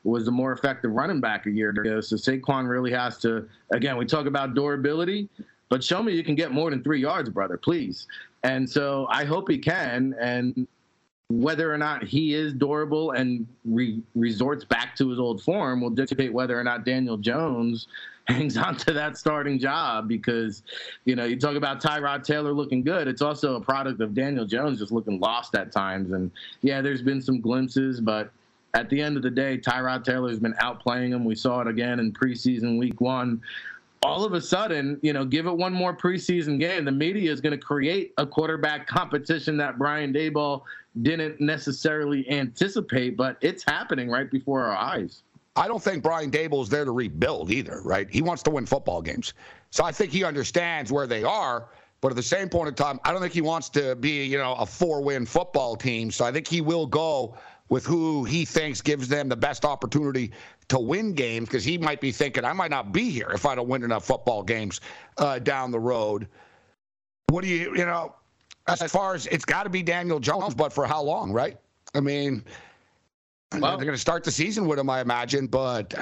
[0.04, 2.02] was the more effective running back a year ago.
[2.02, 5.30] So Saquon really has to, again, we talk about durability,
[5.70, 8.08] but show me you can get more than three yards, brother, please.
[8.44, 10.16] And so I hope he can.
[10.20, 10.68] And
[11.30, 15.90] whether or not he is durable and re- resorts back to his old form will
[15.90, 17.88] dictate whether or not Daniel Jones
[18.28, 20.64] hangs on to that starting job because,
[21.06, 23.08] you know, you talk about Tyrod Taylor looking good.
[23.08, 26.12] It's also a product of Daniel Jones just looking lost at times.
[26.12, 28.32] And yeah, there's been some glimpses, but
[28.74, 31.24] at the end of the day, Tyrod Taylor's been outplaying him.
[31.24, 33.42] We saw it again in preseason week one
[34.06, 37.42] all of a sudden, you know, give it one more preseason game, the media is
[37.42, 40.62] going to create a quarterback competition that Brian Daboll
[41.02, 45.24] didn't necessarily anticipate, but it's happening right before our eyes.
[45.56, 48.10] I don't think Brian Daboll is there to rebuild either, right?
[48.10, 49.34] He wants to win football games.
[49.72, 51.70] So I think he understands where they are.
[52.02, 54.38] But at the same point in time, I don't think he wants to be, you
[54.38, 56.12] know, a four-win football team.
[56.12, 57.38] So I think he will go
[57.70, 60.32] with who he thinks gives them the best opportunity
[60.68, 63.56] to win games because he might be thinking, I might not be here if I
[63.56, 64.82] don't win enough football games
[65.18, 66.28] uh, down the road.
[67.30, 68.14] What do you, you know,
[68.68, 71.58] as far as it's got to be Daniel Jones, but for how long, right?
[71.94, 72.44] I mean,
[73.54, 75.94] well, they're going to start the season with him, I imagine, but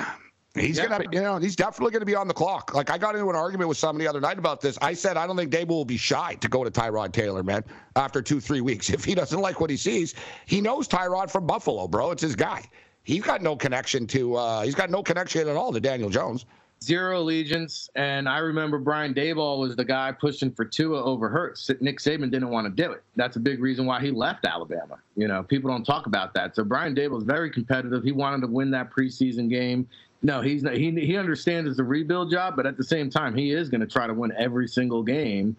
[0.56, 0.88] he's yeah.
[0.88, 2.74] going to, you know, he's definitely going to be on the clock.
[2.74, 4.78] Like I got into an argument with somebody the other night about this.
[4.82, 7.64] I said I don't think Daboll will be shy to go to Tyrod Taylor, man,
[7.96, 8.90] after two, three weeks.
[8.94, 12.12] If he doesn't like what he sees, he knows Tyrod from Buffalo, bro.
[12.12, 12.64] It's his guy.
[13.04, 14.36] He's got no connection to.
[14.36, 16.46] Uh, he's got no connection at all to Daniel Jones
[16.84, 17.90] zero allegiance.
[17.96, 21.70] And I remember Brian Daboll was the guy pushing for Tua over Hurts.
[21.80, 23.04] Nick Saban didn't want to do it.
[23.16, 25.00] That's a big reason why he left Alabama.
[25.16, 26.56] You know, people don't talk about that.
[26.56, 28.04] So Brian Daboll is very competitive.
[28.04, 29.88] He wanted to win that preseason game.
[30.22, 33.36] No, he's not, he he understands it's a rebuild job, but at the same time,
[33.36, 35.56] he is going to try to win every single game.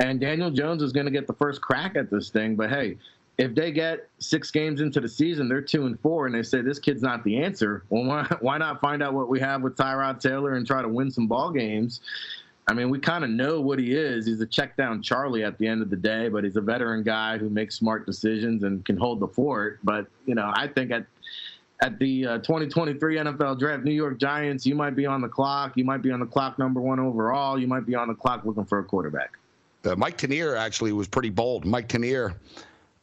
[0.00, 2.56] And Daniel Jones is going to get the first crack at this thing.
[2.56, 2.98] But hey,
[3.38, 6.60] if they get six games into the season, they're two and four, and they say
[6.60, 7.84] this kid's not the answer.
[7.88, 8.04] Well,
[8.40, 11.28] why, not find out what we have with Tyrod Taylor and try to win some
[11.28, 12.00] ball games?
[12.66, 14.26] I mean, we kind of know what he is.
[14.26, 17.02] He's a check down Charlie at the end of the day, but he's a veteran
[17.02, 19.78] guy who makes smart decisions and can hold the fort.
[19.84, 21.06] But you know, I think at
[21.80, 25.72] at the uh, 2023 NFL Draft, New York Giants, you might be on the clock.
[25.76, 27.58] You might be on the clock number one overall.
[27.58, 29.38] You might be on the clock looking for a quarterback.
[29.84, 31.64] Uh, Mike Tanier actually was pretty bold.
[31.64, 32.34] Mike Tanier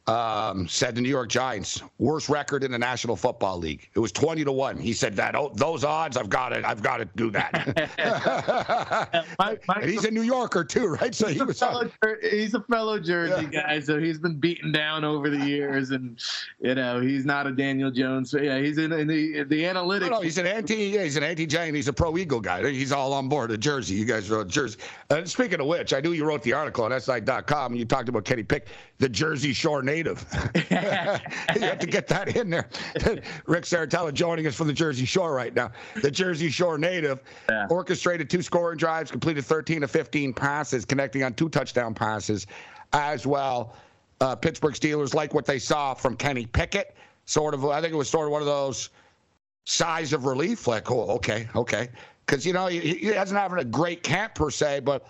[0.08, 3.90] um, said the New York Giants worst record in the National Football League.
[3.96, 4.78] It was twenty to one.
[4.78, 6.64] He said that oh, those odds, I've got it.
[6.64, 9.26] I've got to do that.
[9.76, 11.16] and he's a New Yorker too, right?
[11.16, 11.60] So he was.
[11.60, 11.90] Fellow,
[12.22, 13.64] he's a fellow Jersey yeah.
[13.64, 16.20] guy, so he's been beaten down over the years, and
[16.60, 18.30] you know he's not a Daniel Jones.
[18.30, 20.02] So yeah, he's in, in the the analytics.
[20.02, 20.76] No, no, he's an anti.
[20.76, 21.76] Yeah, he's an anti-Giant.
[21.76, 22.70] He's a pro Eagle guy.
[22.72, 23.96] He's all on board a Jersey.
[23.96, 24.78] You guys wrote Jersey.
[25.10, 28.10] And speaking of which, I knew you wrote the article on SI.com and you talked
[28.10, 30.26] about Kenny Pick, the Jersey Shore native.
[30.56, 30.62] you
[31.62, 32.70] have to get that in there.
[33.46, 35.72] Rick Serritella joining us from the Jersey Shore right now.
[36.02, 37.68] The Jersey Shore native yeah.
[37.70, 42.48] orchestrated two scoring drives, completed 13 of 15 passes, connecting on two touchdown passes
[42.94, 43.76] as well.
[44.22, 46.96] Uh, Pittsburgh Steelers like what they saw from Kenny Pickett.
[47.26, 48.92] Sort of, I think it was sort of one of those
[49.66, 51.90] sighs of relief, like, oh, okay, okay.
[52.26, 55.08] Because, you know, he, he hasn't having a great camp per se, but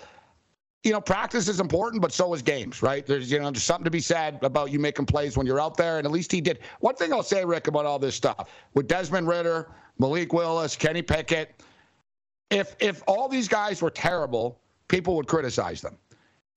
[0.85, 3.05] you know, practice is important, but so is games, right?
[3.07, 5.75] There's, you know, there's something to be said about you making plays when you're out
[5.75, 6.59] there, and at least he did.
[6.79, 11.01] One thing I'll say, Rick, about all this stuff with Desmond Ridder, Malik Willis, Kenny
[11.01, 11.63] Pickett,
[12.51, 15.97] if if all these guys were terrible, people would criticize them.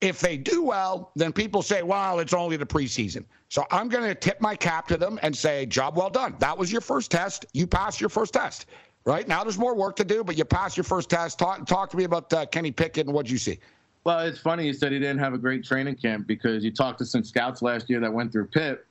[0.03, 3.25] If they do well, then people say, well, it's only the preseason.
[3.49, 6.37] So I'm going to tip my cap to them and say, job well done.
[6.39, 7.47] That was your first test.
[7.55, 8.67] You passed your first test.
[9.07, 11.39] Right now, there's more work to do, but you passed your first test.
[11.39, 13.59] Talk, talk to me about uh, Kenny Pickett and what you see.
[14.05, 16.99] Well, it's funny you said he didn't have a great training camp because you talked
[17.01, 18.87] to some scouts last year that went through Pitt,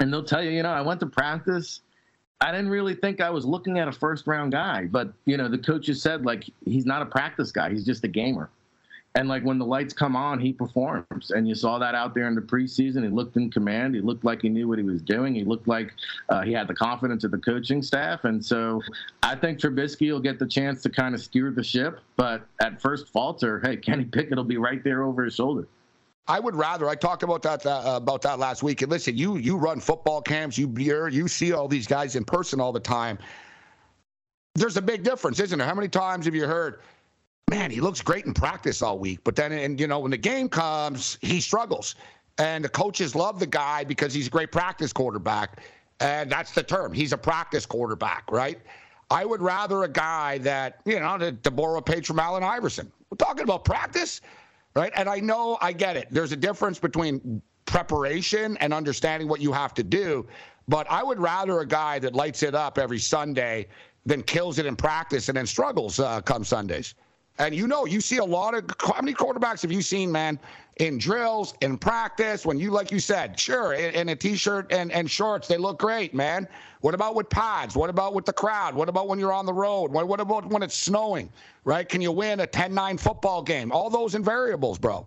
[0.00, 1.80] and they'll tell you, you know, I went to practice.
[2.40, 5.48] I didn't really think I was looking at a first round guy, but you know,
[5.48, 8.50] the coaches said like he's not a practice guy; he's just a gamer
[9.16, 11.30] and like when the lights come on, he performs.
[11.30, 13.02] And you saw that out there in the preseason.
[13.02, 13.94] He looked in command.
[13.94, 15.34] He looked like he knew what he was doing.
[15.34, 15.94] He looked like
[16.28, 18.24] uh, he had the confidence of the coaching staff.
[18.24, 18.82] And so
[19.22, 22.00] I think Trubisky will get the chance to kind of steer the ship.
[22.16, 25.66] But at first falter, hey, Kenny Pickett will be right there over his shoulder.
[26.28, 26.86] I would rather.
[26.86, 28.82] I talked about that uh, about that last week.
[28.82, 30.58] And listen, you you run football camps.
[30.58, 33.16] You you see all these guys in person all the time.
[34.56, 35.68] There's a big difference, isn't there?
[35.68, 36.80] How many times have you heard?
[37.48, 40.16] Man, he looks great in practice all week, but then, and you know, when the
[40.16, 41.94] game comes, he struggles.
[42.38, 45.62] And the coaches love the guy because he's a great practice quarterback.
[46.00, 46.92] And that's the term.
[46.92, 48.58] He's a practice quarterback, right?
[49.10, 52.42] I would rather a guy that, you know, to, to borrow a page from Allen
[52.42, 52.90] Iverson.
[53.08, 54.20] We're talking about practice,
[54.74, 54.92] right?
[54.96, 56.08] And I know I get it.
[56.10, 60.26] There's a difference between preparation and understanding what you have to do.
[60.68, 63.68] But I would rather a guy that lights it up every Sunday
[64.04, 66.94] than kills it in practice and then struggles uh, come Sundays.
[67.38, 70.38] And you know, you see a lot of how many quarterbacks have you seen, man,
[70.78, 74.90] in drills, in practice, when you, like you said, sure, in, in a t-shirt and,
[74.92, 76.48] and shorts, they look great, man.
[76.80, 77.74] What about with pads?
[77.74, 78.74] What about with the crowd?
[78.74, 79.90] What about when you're on the road?
[79.90, 81.30] What, what about when it's snowing,
[81.64, 81.88] right?
[81.88, 83.72] Can you win a 10-9 football game?
[83.72, 85.06] All those invariables, bro.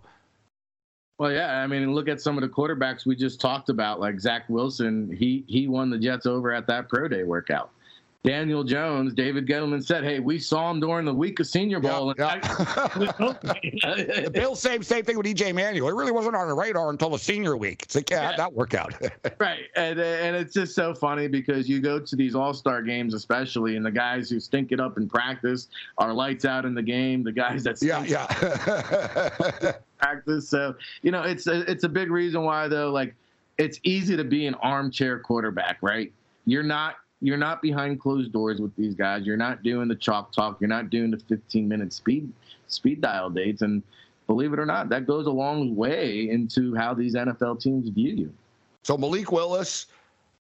[1.18, 4.18] Well, yeah, I mean, look at some of the quarterbacks we just talked about, like
[4.18, 5.14] Zach Wilson.
[5.14, 7.72] He he won the Jets over at that pro day workout.
[8.22, 12.14] Daniel Jones, David Gettleman said, "Hey, we saw him during the week of Senior Bowl."
[12.18, 13.40] Yep, yep.
[13.40, 15.88] the Bills same same thing with EJ Manuel.
[15.88, 17.82] It really wasn't on the radar until the Senior week.
[17.84, 18.36] It's like, yeah, yeah.
[18.36, 18.92] that worked out.
[19.40, 23.14] right, and and it's just so funny because you go to these All Star games,
[23.14, 26.82] especially, and the guys who stink it up in practice are lights out in the
[26.82, 27.22] game.
[27.22, 30.46] The guys that yeah yeah practice.
[30.46, 32.90] So you know, it's a, it's a big reason why though.
[32.90, 33.14] Like,
[33.56, 36.12] it's easy to be an armchair quarterback, right?
[36.44, 39.24] You're not you're not behind closed doors with these guys.
[39.26, 40.60] You're not doing the chalk talk.
[40.60, 42.32] You're not doing the 15 minute speed
[42.68, 43.62] speed dial dates.
[43.62, 43.82] And
[44.26, 48.14] believe it or not, that goes a long way into how these NFL teams view
[48.14, 48.32] you.
[48.82, 49.86] So Malik Willis,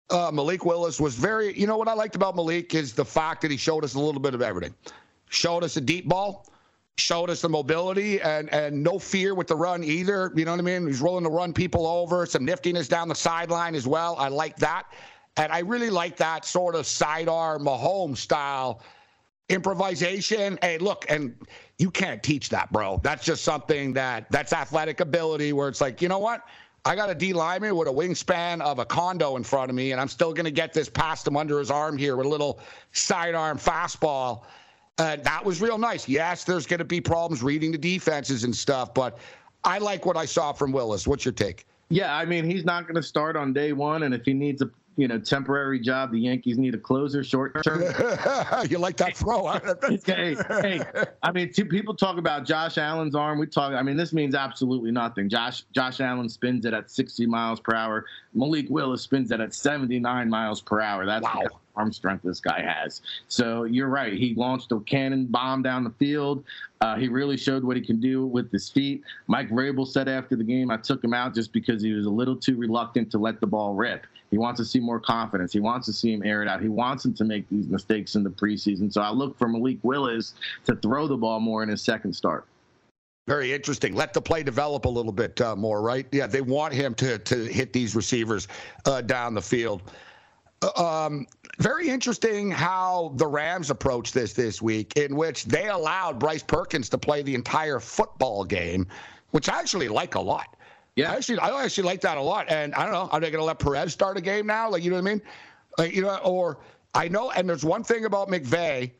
[0.09, 1.57] uh, Malik Willis was very.
[1.57, 3.99] You know what I liked about Malik is the fact that he showed us a
[3.99, 4.75] little bit of everything.
[5.29, 6.45] Showed us a deep ball.
[6.99, 10.31] Showed us the mobility and and no fear with the run either.
[10.35, 10.87] You know what I mean?
[10.87, 12.25] He's rolling to run people over.
[12.25, 14.15] Some niftiness down the sideline as well.
[14.17, 14.85] I like that.
[15.37, 18.81] And I really like that sort of sidearm Mahomes style
[19.49, 20.57] improvisation.
[20.61, 21.35] Hey, look, and
[21.77, 22.99] you can't teach that, bro.
[23.03, 26.43] That's just something that that's athletic ability where it's like, you know what?
[26.85, 29.91] I got a D lineman with a wingspan of a condo in front of me,
[29.91, 32.29] and I'm still going to get this past him under his arm here with a
[32.29, 32.59] little
[32.93, 34.43] sidearm fastball.
[34.97, 36.07] Uh, that was real nice.
[36.07, 39.19] Yes, there's going to be problems reading the defenses and stuff, but
[39.63, 41.05] I like what I saw from Willis.
[41.05, 41.67] What's your take?
[41.89, 44.61] Yeah, I mean, he's not going to start on day one, and if he needs
[44.61, 46.11] a you know, temporary job.
[46.11, 47.81] The Yankees need a closer short term.
[48.69, 49.47] you like that throw?
[50.05, 50.81] hey, hey,
[51.23, 53.39] I mean, two people talk about Josh Allen's arm.
[53.39, 53.73] We talk.
[53.73, 55.29] I mean, this means absolutely nothing.
[55.29, 58.05] Josh Josh Allen spins it at 60 miles per hour.
[58.33, 61.05] Malik Willis spins it at 79 miles per hour.
[61.05, 63.01] That's wow arm strength this guy has.
[63.27, 64.13] So you're right.
[64.13, 66.43] He launched a cannon bomb down the field.
[66.81, 69.03] Uh, he really showed what he can do with his feet.
[69.27, 72.09] Mike Vrabel said after the game, I took him out just because he was a
[72.09, 74.05] little too reluctant to let the ball rip.
[74.31, 75.53] He wants to see more confidence.
[75.53, 76.61] He wants to see him air it out.
[76.61, 78.91] He wants him to make these mistakes in the preseason.
[78.91, 80.33] So I look for Malik Willis
[80.65, 82.45] to throw the ball more in his second start.
[83.27, 83.93] Very interesting.
[83.93, 86.07] Let the play develop a little bit uh, more, right?
[86.13, 88.47] Yeah, they want him to to hit these receivers
[88.85, 89.81] uh, down the field.
[90.75, 91.27] Um,
[91.59, 96.89] very interesting how the Rams approached this this week, in which they allowed Bryce Perkins
[96.89, 98.87] to play the entire football game,
[99.31, 100.55] which I actually like a lot.
[100.95, 102.49] Yeah, I actually, I actually like that a lot.
[102.49, 104.69] And I don't know, are they going to let Perez start a game now?
[104.69, 105.21] Like, you know what I mean?
[105.77, 106.57] Like, you know, or
[106.95, 108.91] I know, and there's one thing about McVay,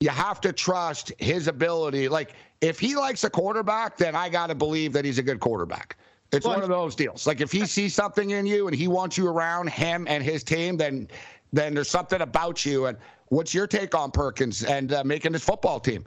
[0.00, 2.08] you have to trust his ability.
[2.08, 5.40] Like, if he likes a quarterback, then I got to believe that he's a good
[5.40, 5.96] quarterback.
[6.32, 7.26] It's well, one of those deals.
[7.26, 10.44] Like, if he sees something in you and he wants you around him and his
[10.44, 11.08] team, then
[11.52, 12.86] then there's something about you.
[12.86, 16.04] And what's your take on Perkins and uh, making his football team?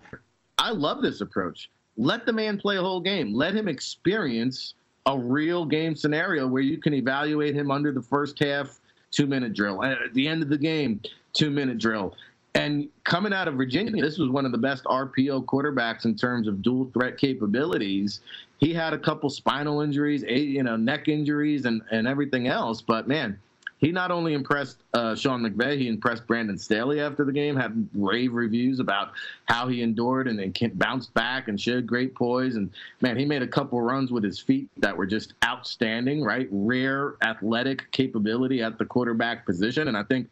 [0.60, 1.72] I love this approach.
[1.98, 3.34] let the man play a whole game.
[3.34, 4.76] Let him experience
[5.08, 8.80] a real game scenario where you can evaluate him under the first half
[9.10, 9.82] two minute drill.
[9.82, 11.02] and At the end of the game,
[11.34, 12.16] two minute drill.
[12.54, 16.48] And coming out of Virginia, this was one of the best RPO quarterbacks in terms
[16.48, 18.20] of dual threat capabilities.
[18.62, 22.82] He had a couple spinal injuries, you know, neck injuries, and, and everything else.
[22.82, 23.40] But man,
[23.80, 27.90] he not only impressed uh, Sean McVay, he impressed Brandon Staley after the game, had
[27.96, 29.14] rave reviews about
[29.46, 32.56] how he endured and then bounced back and showed great poise.
[32.56, 32.70] And
[33.02, 36.48] man, he made a couple runs with his feet that were just outstanding, right?
[36.52, 39.88] Rare athletic capability at the quarterback position.
[39.88, 40.30] And I think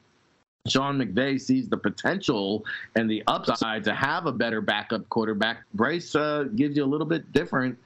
[0.68, 2.64] Sean McVay sees the potential
[2.96, 5.64] and the upside to have a better backup quarterback.
[5.74, 7.80] Bryce uh, gives you a little bit different,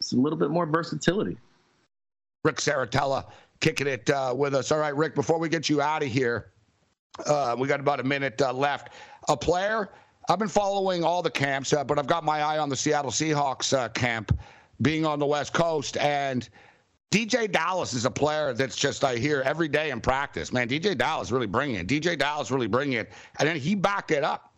[0.00, 1.36] it's a little bit more versatility.
[2.42, 3.26] Rick Serritella
[3.60, 4.72] kicking it uh, with us.
[4.72, 6.52] All right, Rick, before we get you out of here,
[7.26, 8.88] uh, we got about a minute uh, left.
[9.28, 9.90] A player,
[10.30, 13.10] I've been following all the camps, uh, but I've got my eye on the Seattle
[13.10, 14.36] Seahawks uh, camp
[14.80, 15.98] being on the West Coast.
[15.98, 16.48] And
[17.10, 20.50] DJ Dallas is a player that's just, I hear every day in practice.
[20.50, 21.86] Man, DJ Dallas really bringing it.
[21.86, 23.12] DJ Dallas really bringing it.
[23.38, 24.49] And then he backed it up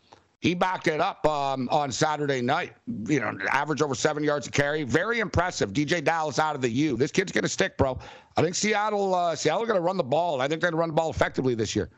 [0.43, 2.73] he backed it up um, on Saturday night.
[3.07, 4.83] You know, average over seven yards a carry.
[4.83, 5.73] Very impressive.
[5.73, 6.97] DJ Dallas out of the U.
[6.97, 7.97] This kid's going to stick, bro.
[8.37, 10.41] I think Seattle, uh, Seattle going to run the ball.
[10.41, 11.91] I think they're going to run the ball effectively this year.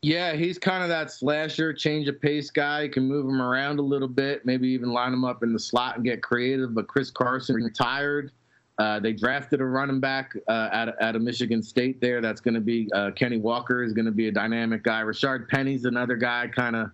[0.00, 2.84] Yeah, he's kind of that slasher, change of pace guy.
[2.84, 5.58] You can move him around a little bit, maybe even line him up in the
[5.58, 6.74] slot and get creative.
[6.74, 8.32] But Chris Carson retired.
[8.78, 12.22] Uh, they drafted a running back uh, out, of, Michigan State there.
[12.22, 15.02] That's going to be uh, Kenny Walker is going to be a dynamic guy.
[15.02, 16.90] Rashaad Penny's another guy kind of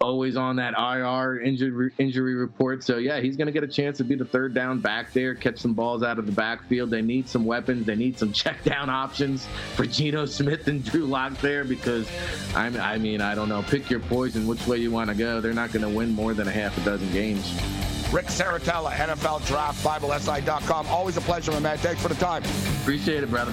[0.00, 2.82] always on that IR injury injury report.
[2.82, 5.34] So yeah, he's going to get a chance to be the third down back there,
[5.34, 6.88] catch some balls out of the backfield.
[6.88, 7.84] They need some weapons.
[7.84, 12.10] They need some check down options for Geno Smith and Drew Lock there because
[12.54, 13.62] I'm, I mean I don't know.
[13.62, 15.40] Pick your poison, which way you want to go.
[15.40, 17.52] They're not going to win more than a half a dozen games.
[18.10, 20.86] Rick Serritella, NFL Draft, BibleSI.com.
[20.86, 21.78] Always a pleasure, my man.
[21.78, 22.42] Thanks for the time.
[22.80, 23.52] Appreciate it, brother.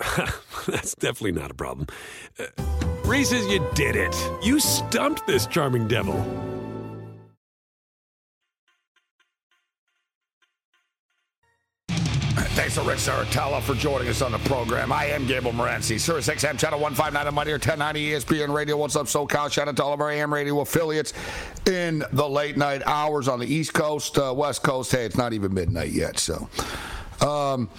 [0.66, 1.86] that's definitely not a problem.
[2.38, 2.46] Uh,
[3.04, 4.16] Reese's, you did it.
[4.42, 6.14] You stumped this charming devil.
[12.52, 14.92] Thanks to Rick Serritella for joining us on the program.
[14.92, 18.76] I am Gabriel Morency, Sirius XM Channel 159 on Money or 1090 ESPN Radio.
[18.76, 19.50] What's up, SoCal?
[19.50, 21.12] Shout out to all of our AM radio affiliates
[21.66, 24.92] in the late night hours on the East Coast, uh, West Coast.
[24.92, 26.48] Hey, it's not even midnight yet, so.
[27.26, 27.70] Um,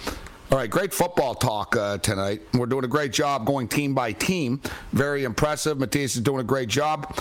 [0.52, 2.42] all right, great football talk uh, tonight.
[2.52, 4.60] We're doing a great job going team by team.
[4.92, 5.80] Very impressive.
[5.80, 7.18] Matthias is doing a great job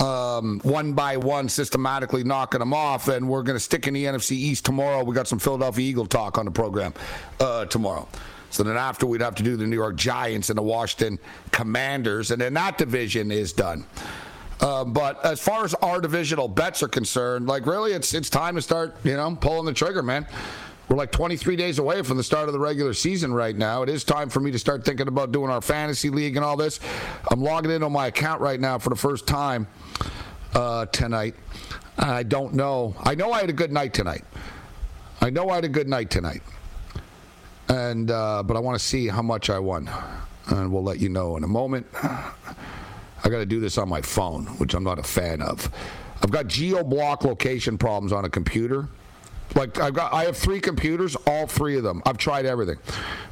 [0.00, 3.08] um, one by one, systematically knocking them off.
[3.08, 5.02] And we're going to stick in the NFC East tomorrow.
[5.02, 6.92] We got some Philadelphia Eagle talk on the program
[7.40, 8.06] uh, tomorrow.
[8.50, 11.18] So then after we'd have to do the New York Giants and the Washington
[11.52, 13.86] Commanders, and then that division is done.
[14.60, 18.54] Uh, but as far as our divisional bets are concerned, like really, it's it's time
[18.54, 20.26] to start, you know, pulling the trigger, man.
[20.88, 23.82] We're like 23 days away from the start of the regular season right now.
[23.82, 26.56] It is time for me to start thinking about doing our fantasy league and all
[26.56, 26.78] this.
[27.30, 29.66] I'm logging in on my account right now for the first time
[30.52, 31.36] uh, tonight.
[31.96, 32.94] I don't know.
[33.00, 34.24] I know I had a good night tonight.
[35.22, 36.42] I know I had a good night tonight.
[37.68, 39.90] And uh, but I want to see how much I won,
[40.48, 41.86] and we'll let you know in a moment.
[42.02, 45.70] I got to do this on my phone, which I'm not a fan of.
[46.22, 48.88] I've got geo block location problems on a computer.
[49.54, 52.02] Like I've got, I have three computers, all three of them.
[52.04, 52.78] I've tried everything.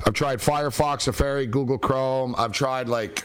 [0.07, 2.35] I've tried Firefox, Safari, Google Chrome.
[2.39, 3.25] I've tried like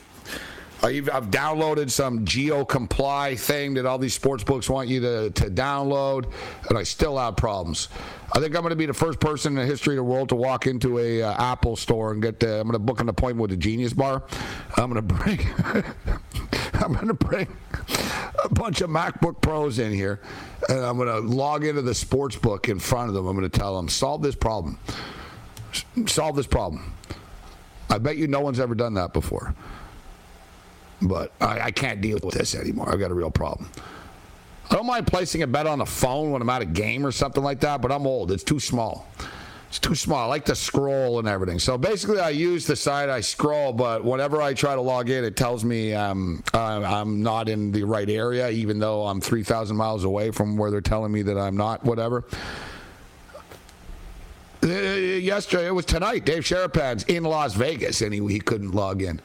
[0.83, 5.29] I've, I've downloaded some geo comply thing that all these sports books want you to,
[5.31, 6.31] to download,
[6.69, 7.89] and I still have problems.
[8.33, 10.29] I think I'm going to be the first person in the history of the world
[10.29, 12.39] to walk into a uh, Apple store and get.
[12.39, 14.23] The, I'm going to book an appointment with the Genius Bar.
[14.75, 15.39] I'm going to bring.
[16.73, 17.47] I'm going to bring
[18.43, 20.19] a bunch of MacBook Pros in here,
[20.69, 23.25] and I'm going to log into the sports book in front of them.
[23.25, 24.77] I'm going to tell them solve this problem.
[25.71, 26.93] S- solve this problem.
[27.89, 29.55] I bet you no one's ever done that before.
[31.01, 32.91] But I, I can't deal with this anymore.
[32.91, 33.69] I've got a real problem.
[34.69, 37.11] I don't mind placing a bet on the phone when I'm at a game or
[37.11, 38.31] something like that, but I'm old.
[38.31, 39.07] It's too small.
[39.69, 40.19] It's too small.
[40.19, 41.59] I like to scroll and everything.
[41.59, 45.23] So basically, I use the site, I scroll, but whenever I try to log in,
[45.23, 49.75] it tells me um, I'm, I'm not in the right area, even though I'm 3,000
[49.75, 52.23] miles away from where they're telling me that I'm not, whatever.
[54.63, 56.25] Uh, yesterday, it was tonight.
[56.25, 59.21] Dave Sharapan's in Las Vegas, and he, he couldn't log in.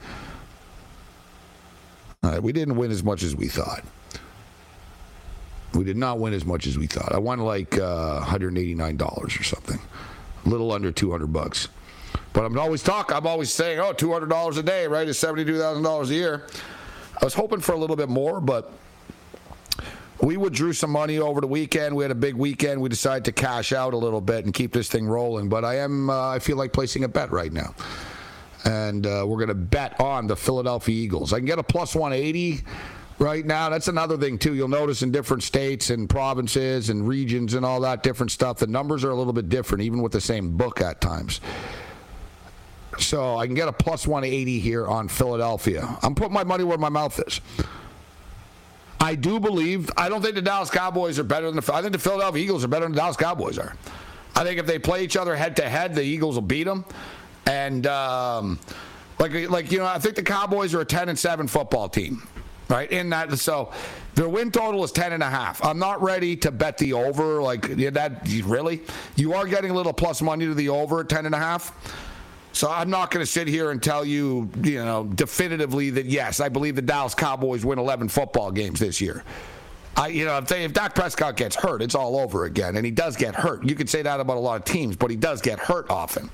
[2.25, 3.83] All right, we didn't win as much as we thought.
[5.75, 7.13] We did not win as much as we thought.
[7.13, 9.81] I won like uh, $189 or something,
[10.47, 11.67] a little under 200 bucks.
[12.33, 13.17] But I'm always talking.
[13.17, 15.09] I'm always saying, "Oh, $200 a day, right?
[15.09, 16.47] Is $72,000 a year."
[17.21, 18.73] I was hoping for a little bit more, but
[20.21, 21.97] we withdrew some money over the weekend.
[21.97, 22.81] We had a big weekend.
[22.81, 25.49] We decided to cash out a little bit and keep this thing rolling.
[25.49, 27.75] But I am, uh, I feel like placing a bet right now
[28.65, 31.33] and uh, we're going to bet on the Philadelphia Eagles.
[31.33, 32.63] I can get a plus 180
[33.19, 33.69] right now.
[33.69, 34.55] That's another thing, too.
[34.55, 38.67] You'll notice in different states and provinces and regions and all that different stuff, the
[38.67, 41.41] numbers are a little bit different, even with the same book at times.
[42.99, 45.97] So I can get a plus 180 here on Philadelphia.
[46.03, 47.41] I'm putting my money where my mouth is.
[49.01, 51.93] I do believe, I don't think the Dallas Cowboys are better than the, I think
[51.93, 53.75] the Philadelphia Eagles are better than the Dallas Cowboys are.
[54.37, 56.85] I think if they play each other head to head, the Eagles will beat them.
[57.47, 58.59] And um,
[59.19, 62.27] like like you know, I think the Cowboys are a 10 and 7 football team.
[62.69, 63.71] Right in that, so
[64.15, 65.63] their win total is 10 and a half.
[65.63, 67.43] I'm not ready to bet the over.
[67.43, 68.83] Like that, really?
[69.17, 71.73] You are getting a little plus money to the over at 10 and a half.
[72.53, 76.41] So I'm not going to sit here and tell you, you know, definitively that yes,
[76.41, 79.25] I believe the Dallas Cowboys win 11 football games this year.
[79.97, 82.85] I, you know, if, they, if Dak Prescott gets hurt, it's all over again, and
[82.85, 83.65] he does get hurt.
[83.65, 86.31] You could say that about a lot of teams, but he does get hurt often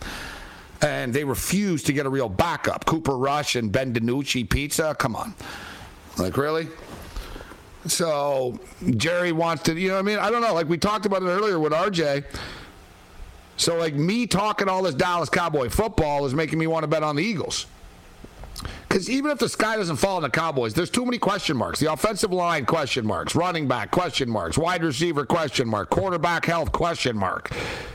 [0.82, 2.84] and they refuse to get a real backup.
[2.84, 4.94] Cooper Rush and Ben DiNucci pizza.
[4.98, 5.34] Come on,
[6.18, 6.68] like really?
[7.86, 8.58] So
[8.96, 10.54] Jerry wants to, you know, what I mean, I don't know.
[10.54, 12.24] Like we talked about it earlier with RJ.
[13.56, 17.02] So like me talking all this Dallas Cowboy football is making me want to bet
[17.02, 17.66] on the Eagles.
[18.88, 21.78] Because even if the sky doesn't fall on the Cowboys, there's too many question marks.
[21.78, 26.72] The offensive line question marks, running back question marks, wide receiver question mark, quarterback health
[26.72, 27.52] question mark.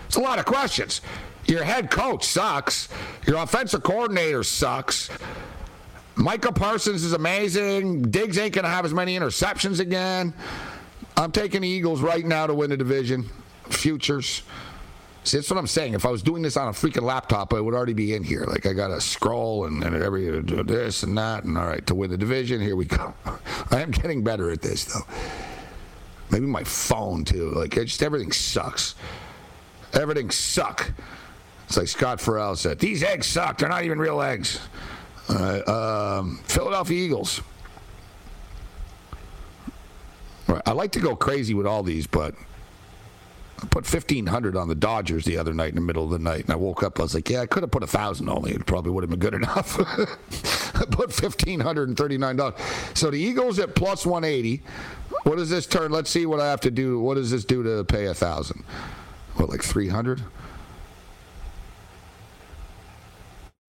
[0.07, 1.01] It's a lot of questions.
[1.45, 2.89] Your head coach sucks.
[3.27, 5.09] Your offensive coordinator sucks.
[6.15, 8.03] Micah Parsons is amazing.
[8.03, 10.33] Diggs ain't going to have as many interceptions again.
[11.17, 13.29] I'm taking the Eagles right now to win the division.
[13.69, 14.43] Futures.
[15.23, 15.93] See, that's what I'm saying.
[15.93, 18.43] If I was doing this on a freaking laptop, I would already be in here.
[18.45, 21.85] Like I got to scroll and, and every uh, this and that, and all right
[21.87, 22.59] to win the division.
[22.59, 23.13] Here we go.
[23.71, 25.05] I am getting better at this though.
[26.29, 27.51] Maybe my phone too.
[27.51, 28.95] Like just everything sucks.
[29.93, 30.91] Everything suck.
[31.67, 33.57] It's like Scott Ferrall said, these eggs suck.
[33.57, 34.59] They're not even real eggs.
[35.29, 37.41] um, Philadelphia Eagles.
[40.47, 40.61] Right.
[40.65, 42.35] I like to go crazy with all these, but
[43.61, 46.41] I put 1500 on the Dodgers the other night in the middle of the night,
[46.43, 46.99] and I woke up.
[46.99, 48.51] I was like, "Yeah, I could have put a thousand only.
[48.51, 49.79] It probably would have been good enough."
[50.75, 52.55] I put 1539 dollars.
[52.93, 54.61] So the Eagles at plus 180.
[55.23, 55.91] What does this turn?
[55.91, 56.99] Let's see what I have to do.
[56.99, 58.65] What does this do to pay a thousand?
[59.35, 60.21] What, like 300?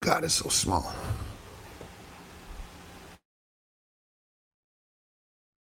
[0.05, 0.93] God, it's so small.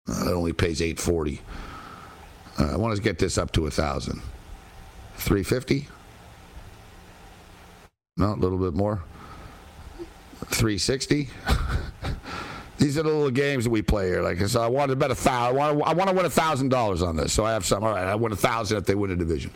[0.07, 1.41] Uh, that only pays 840.
[2.57, 4.21] Uh, I want to get this up to a thousand.
[5.17, 5.85] 350?
[8.15, 9.03] No, a little bit more.
[10.45, 11.27] 360.
[12.77, 14.21] These are the little games that we play here.
[14.21, 15.59] Like so, I want to bet a thousand.
[15.59, 17.33] I want I want to win a thousand dollars on this.
[17.33, 17.83] So I have some.
[17.83, 19.51] All right, I win a thousand if they win a division.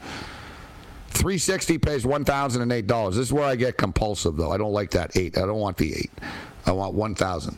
[1.16, 3.10] 360 pays $1,008.
[3.10, 4.52] This is where I get compulsive, though.
[4.52, 5.38] I don't like that eight.
[5.38, 6.12] I don't want the eight.
[6.66, 7.58] I want 1,000.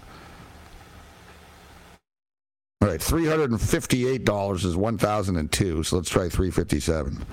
[2.81, 5.83] All right, $358 is 1,002.
[5.83, 7.25] So let's try 357.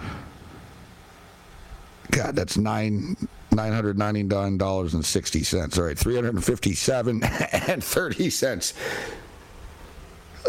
[2.11, 3.16] God, that's nine
[3.51, 5.79] nine hundred ninety nine dollars and sixty cents.
[5.79, 8.75] All right, three hundred and fifty seven and thirty cents.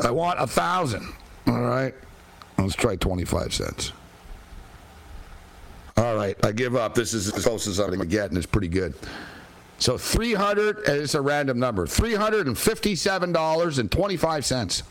[0.04, 1.08] I want a thousand.
[1.48, 1.94] All right.
[2.58, 3.92] Let's try 25 cents.
[5.98, 6.94] All right, I give up.
[6.94, 8.94] This is as close as I'm going to get, and it's pretty good.
[9.78, 14.84] So 300, and it's a random number, $357.25.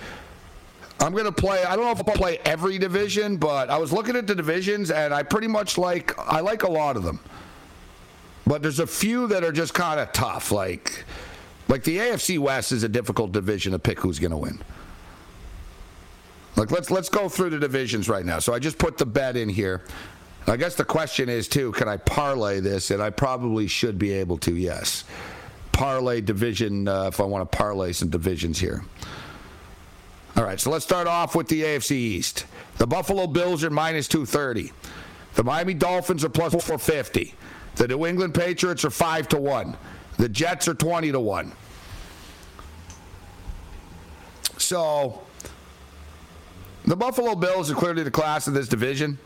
[1.00, 3.92] i'm going to play i don't know if i'll play every division but i was
[3.92, 7.20] looking at the divisions and i pretty much like i like a lot of them.
[8.46, 11.04] But there's a few that are just kind of tough like
[11.68, 14.60] like the afc west is a difficult division to pick who's going to win
[16.58, 18.40] like let's let's go through the divisions right now.
[18.40, 19.84] So I just put the bet in here.
[20.48, 22.90] I guess the question is too, can I parlay this?
[22.92, 24.56] And I probably should be able to.
[24.56, 25.04] Yes,
[25.72, 28.84] parlay division uh, if I want to parlay some divisions here.
[30.36, 32.46] All right, so let's start off with the AFC East.
[32.78, 34.72] The Buffalo Bills are minus 230.
[35.34, 37.34] The Miami Dolphins are plus 450.
[37.76, 39.76] The New England Patriots are 5 to 1.
[40.18, 41.52] The Jets are 20 to 1.
[44.58, 45.22] So,
[46.88, 49.20] the Buffalo Bills are clearly the class of this division.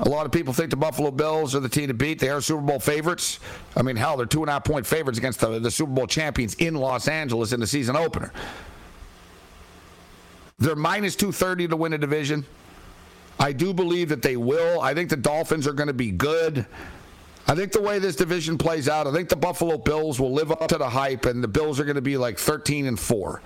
[0.00, 2.18] A lot of people think the Buffalo Bills are the team to beat.
[2.18, 3.38] They are Super Bowl favorites.
[3.76, 6.06] I mean, hell, they're two and a half point favorites against the, the Super Bowl
[6.06, 8.32] champions in Los Angeles in the season opener.
[10.58, 12.44] They're minus 230 to win a division.
[13.38, 14.80] I do believe that they will.
[14.80, 16.66] I think the Dolphins are going to be good.
[17.46, 20.50] I think the way this division plays out, I think the Buffalo Bills will live
[20.50, 23.40] up to the hype, and the Bills are going to be like 13 and 4.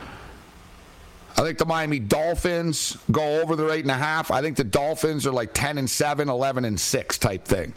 [1.37, 4.31] I think the Miami Dolphins go over their eight and a half.
[4.31, 7.73] I think the Dolphins are like 10 and 7, 11 and 6 type thing.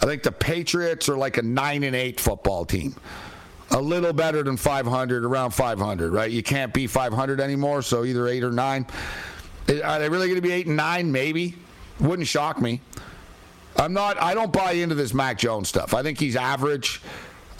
[0.00, 2.94] I think the Patriots are like a 9 and 8 football team.
[3.72, 6.30] A little better than 500, around 500, right?
[6.30, 8.86] You can't be 500 anymore, so either 8 or 9.
[9.84, 11.12] Are they really going to be 8 and 9?
[11.12, 11.56] Maybe.
[12.00, 12.80] Wouldn't shock me.
[13.76, 15.94] I'm not, I don't buy into this Mac Jones stuff.
[15.94, 17.02] I think he's average.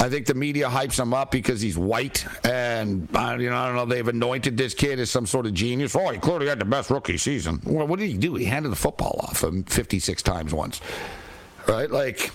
[0.01, 3.75] I think the media hypes him up because he's white, and you know I don't
[3.75, 3.85] know.
[3.85, 5.97] They've anointed this kid as some sort of genius.
[5.97, 7.61] Oh, he clearly had the best rookie season.
[7.65, 8.37] Well, what did he do?
[8.37, 10.81] He handed the football off him 56 times once,
[11.67, 11.91] right?
[11.91, 12.31] Like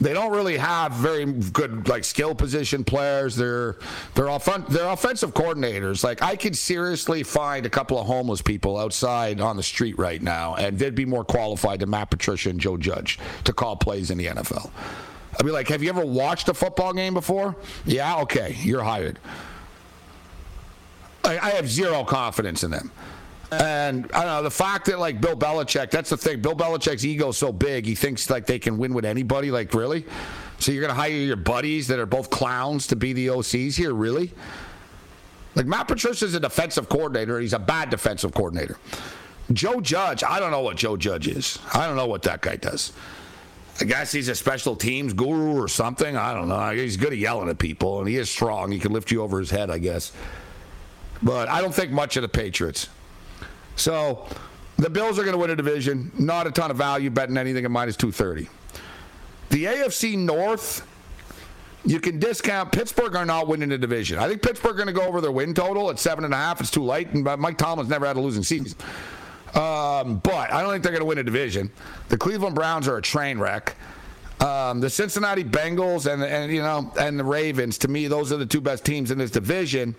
[0.00, 3.34] they don't really have very good like skill position players.
[3.34, 3.76] They're
[4.14, 6.04] they're offen- they're offensive coordinators.
[6.04, 10.22] Like I could seriously find a couple of homeless people outside on the street right
[10.22, 14.10] now, and they'd be more qualified than Matt Patricia and Joe Judge to call plays
[14.10, 14.70] in the NFL.
[15.38, 17.56] I'd be like, have you ever watched a football game before?
[17.84, 19.18] Yeah, okay, you're hired.
[21.24, 22.90] I, I have zero confidence in them.
[23.52, 26.40] And I don't know the fact that like Bill Belichick, that's the thing.
[26.40, 29.50] Bill Belichick's ego is so big, he thinks like they can win with anybody.
[29.50, 30.04] Like really?
[30.58, 33.92] So you're gonna hire your buddies that are both clowns to be the OCs here?
[33.92, 34.32] Really?
[35.54, 37.38] Like Matt Patricia's a defensive coordinator.
[37.40, 38.78] He's a bad defensive coordinator.
[39.52, 41.58] Joe Judge, I don't know what Joe Judge is.
[41.72, 42.92] I don't know what that guy does.
[43.78, 46.16] I guess he's a special teams guru or something.
[46.16, 46.70] I don't know.
[46.70, 48.72] He's good at yelling at people, and he is strong.
[48.72, 50.12] He can lift you over his head, I guess.
[51.22, 52.88] But I don't think much of the Patriots.
[53.76, 54.26] So
[54.78, 56.10] the Bills are going to win a division.
[56.18, 58.48] Not a ton of value betting anything at minus 230.
[59.50, 60.86] The AFC North,
[61.84, 62.72] you can discount.
[62.72, 64.18] Pittsburgh are not winning the division.
[64.18, 66.36] I think Pittsburgh are going to go over their win total at seven and a
[66.36, 66.60] half.
[66.60, 68.76] It's too late, and uh, Mike Tomlin's never had a losing season.
[69.56, 71.70] Um, but I don't think they're going to win a division.
[72.10, 73.74] The Cleveland Browns are a train wreck.
[74.40, 78.36] Um, the Cincinnati Bengals and and you know and the Ravens, to me, those are
[78.36, 79.94] the two best teams in this division.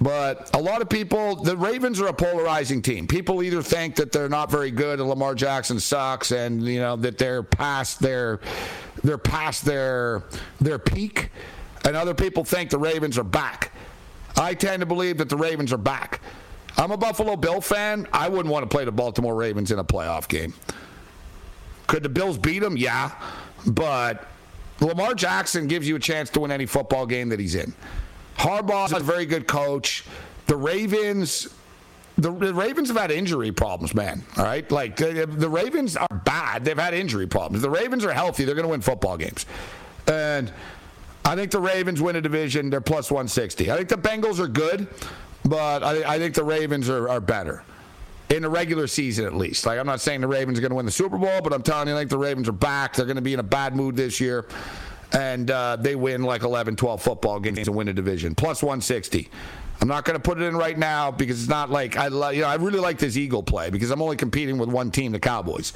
[0.00, 3.06] But a lot of people, the Ravens are a polarizing team.
[3.08, 6.96] People either think that they're not very good and Lamar Jackson sucks, and you know
[6.96, 8.40] that they're past their
[9.04, 10.22] they're past their
[10.60, 11.30] their peak,
[11.84, 13.72] and other people think the Ravens are back.
[14.36, 16.22] I tend to believe that the Ravens are back.
[16.78, 18.06] I'm a Buffalo Bill fan.
[18.12, 20.54] I wouldn't want to play the Baltimore Ravens in a playoff game.
[21.88, 22.76] Could the Bills beat them?
[22.76, 23.10] Yeah.
[23.66, 24.28] But
[24.80, 27.74] Lamar Jackson gives you a chance to win any football game that he's in.
[28.36, 30.04] Harbaugh is a very good coach.
[30.46, 31.48] The Ravens,
[32.16, 34.22] the, the, Ravens have had injury problems, man.
[34.36, 36.64] All right, like the, the, Ravens are bad.
[36.64, 37.62] They've had injury problems.
[37.62, 38.44] The Ravens are healthy.
[38.44, 39.44] They're going to win football games,
[40.06, 40.52] and
[41.24, 42.70] I think the Ravens win a division.
[42.70, 43.70] They're plus 160.
[43.70, 44.86] I think the Bengals are good,
[45.48, 47.62] but I, I think the Ravens are, are better
[48.30, 49.66] in the regular season at least.
[49.66, 51.62] Like I'm not saying the Ravens are going to win the Super Bowl, but I'm
[51.62, 52.94] telling you, think the Ravens are back.
[52.94, 54.46] They're going to be in a bad mood this year,
[55.12, 59.28] and uh, they win like 11, 12 football games and win a division plus 160.
[59.80, 62.42] I'm not going to put it in right now because it's not like I, you
[62.42, 65.20] know, I really like this Eagle play because I'm only competing with one team, the
[65.20, 65.72] Cowboys.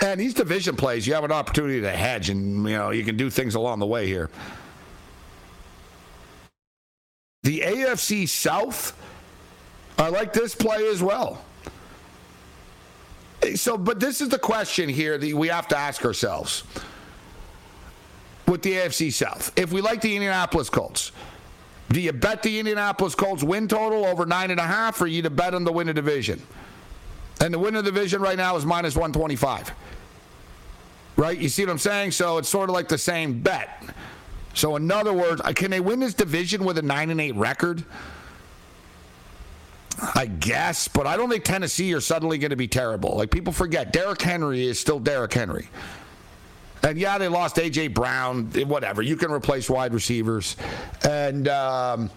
[0.00, 3.16] And these division plays, you have an opportunity to hedge, and you know you can
[3.16, 4.30] do things along the way here.
[7.42, 8.96] The AFC South
[9.98, 11.44] I like this play as well.
[13.54, 16.62] So, but this is the question here that we have to ask ourselves
[18.46, 19.52] with the AFC South.
[19.56, 21.12] If we like the Indianapolis Colts,
[21.90, 25.22] do you bet the Indianapolis Colts win total over nine and a half, or you
[25.22, 26.40] to bet on the win of division?
[27.40, 29.72] And the win of division right now is minus 125.
[31.16, 31.36] Right?
[31.36, 32.12] You see what I'm saying?
[32.12, 33.82] So it's sort of like the same bet.
[34.54, 37.84] So in other words, can they win this division with a nine and eight record?
[40.14, 43.16] I guess, but I don't think Tennessee are suddenly going to be terrible.
[43.16, 45.68] Like people forget, Derrick Henry is still Derrick Henry.
[46.82, 48.46] And yeah, they lost AJ Brown.
[48.66, 50.56] Whatever, you can replace wide receivers,
[51.08, 52.10] and um,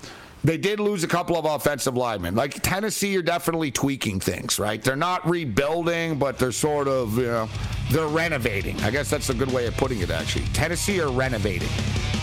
[0.46, 2.36] they did lose a couple of offensive linemen.
[2.36, 4.82] Like Tennessee are definitely tweaking things, right?
[4.82, 7.50] They're not rebuilding, but they're sort of, you know,
[7.90, 8.80] they're renovating.
[8.84, 10.12] I guess that's a good way of putting it.
[10.12, 11.70] Actually, Tennessee are renovating.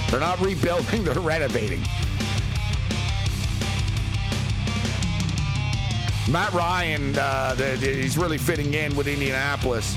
[0.09, 1.81] They're not rebuilding; they're renovating.
[6.31, 9.97] Matt Ryan, uh, he's really fitting in with Indianapolis.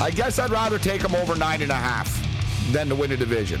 [0.00, 2.08] I guess I'd rather take him over nine and a half
[2.72, 3.60] than to win a division.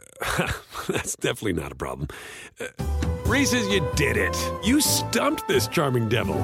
[0.87, 2.07] that's definitely not a problem.
[2.59, 2.67] Uh,
[3.25, 4.37] Reese's, you did it.
[4.63, 6.35] You stumped this charming devil.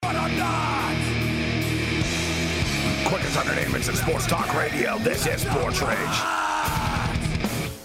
[0.00, 0.96] But I'm not!
[3.06, 4.98] Quickest entertainment in sports talk radio.
[4.98, 5.98] This is Sports Rage.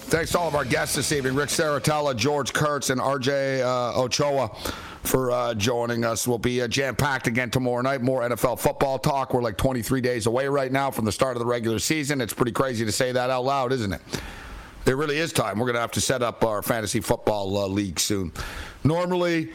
[0.09, 3.99] Thanks to all of our guests this evening Rick Serritella, George Kurtz, and RJ uh,
[3.99, 4.55] Ochoa
[5.07, 6.27] for uh, joining us.
[6.27, 8.01] We'll be uh, jam packed again tomorrow night.
[8.01, 9.33] More NFL football talk.
[9.33, 12.19] We're like 23 days away right now from the start of the regular season.
[12.19, 14.01] It's pretty crazy to say that out loud, isn't it?
[14.85, 15.59] It really is time.
[15.59, 18.31] We're going to have to set up our fantasy football uh, league soon.
[18.83, 19.51] Normally,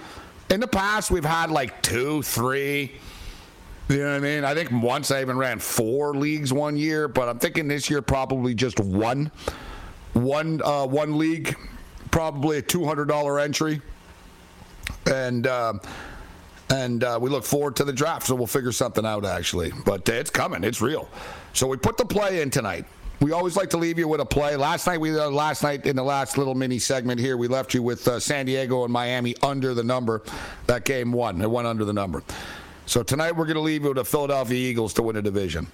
[0.50, 2.92] in the past, we've had like two, three.
[3.88, 4.44] You know what I mean?
[4.44, 8.00] I think once I even ran four leagues one year, but I'm thinking this year
[8.00, 9.30] probably just one
[10.14, 11.56] one uh, one league,
[12.10, 13.80] probably a two hundred dollar entry,
[15.06, 15.74] and uh,
[16.70, 18.26] and uh, we look forward to the draft.
[18.26, 20.64] So we'll figure something out actually, but it's coming.
[20.64, 21.08] It's real.
[21.52, 22.86] So we put the play in tonight.
[23.20, 24.56] We always like to leave you with a play.
[24.56, 27.72] Last night, we uh, last night in the last little mini segment here, we left
[27.72, 30.22] you with uh, San Diego and Miami under the number.
[30.66, 31.40] That game won.
[31.40, 32.24] It went under the number.
[32.86, 35.68] So tonight, we're going to leave you with the Philadelphia Eagles to win a division.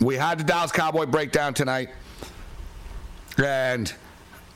[0.00, 1.90] We had the Dallas Cowboy breakdown tonight.
[3.36, 3.92] And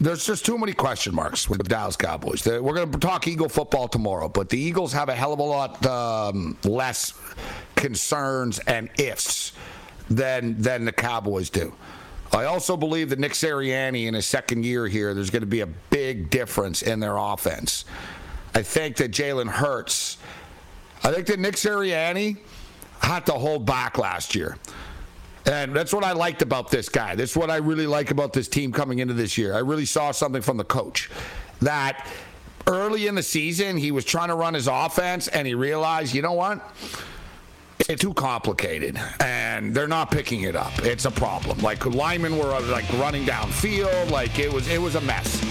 [0.01, 2.46] there's just too many question marks with the Dallas Cowboys.
[2.46, 5.42] We're going to talk Eagle football tomorrow, but the Eagles have a hell of a
[5.42, 7.12] lot um, less
[7.76, 9.53] concerns and ifs
[10.09, 11.72] than than the Cowboys do.
[12.32, 15.61] I also believe that Nick Sirianni in his second year here, there's going to be
[15.61, 17.84] a big difference in their offense.
[18.55, 20.16] I think that Jalen Hurts,
[21.03, 22.38] I think that Nick Sirianni
[23.01, 24.57] had to hold back last year.
[25.47, 27.14] And that's what I liked about this guy.
[27.14, 29.55] That's what I really like about this team coming into this year.
[29.55, 31.11] I really saw something from the coach
[31.62, 32.07] that
[32.66, 36.22] early in the season, he was trying to run his offense and he realized, you
[36.22, 36.74] know what?
[37.88, 40.70] It's too complicated, and they're not picking it up.
[40.80, 41.59] It's a problem.
[41.59, 45.43] Like linemen were uh, like running downfield, like it was it was a mess.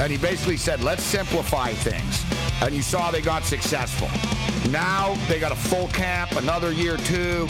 [0.00, 2.24] And he basically said, "Let's simplify things."
[2.60, 4.08] And you saw they got successful.
[4.70, 7.46] Now they got a full camp, another year two.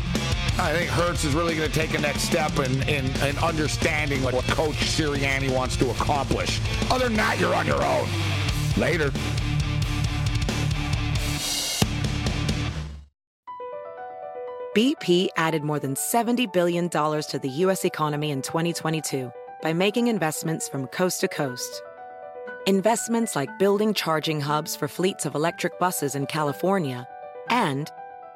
[0.59, 4.23] I think Hurts is really going to take a next step in, in, in understanding
[4.23, 6.61] what Coach Sirianni wants to accomplish.
[6.91, 8.09] Other than that, you're on your own.
[8.79, 9.11] Later.
[14.75, 17.85] BP added more than $70 billion to the U.S.
[17.85, 19.31] economy in 2022
[19.63, 21.83] by making investments from coast to coast.
[22.67, 27.07] Investments like building charging hubs for fleets of electric buses in California
[27.51, 27.91] and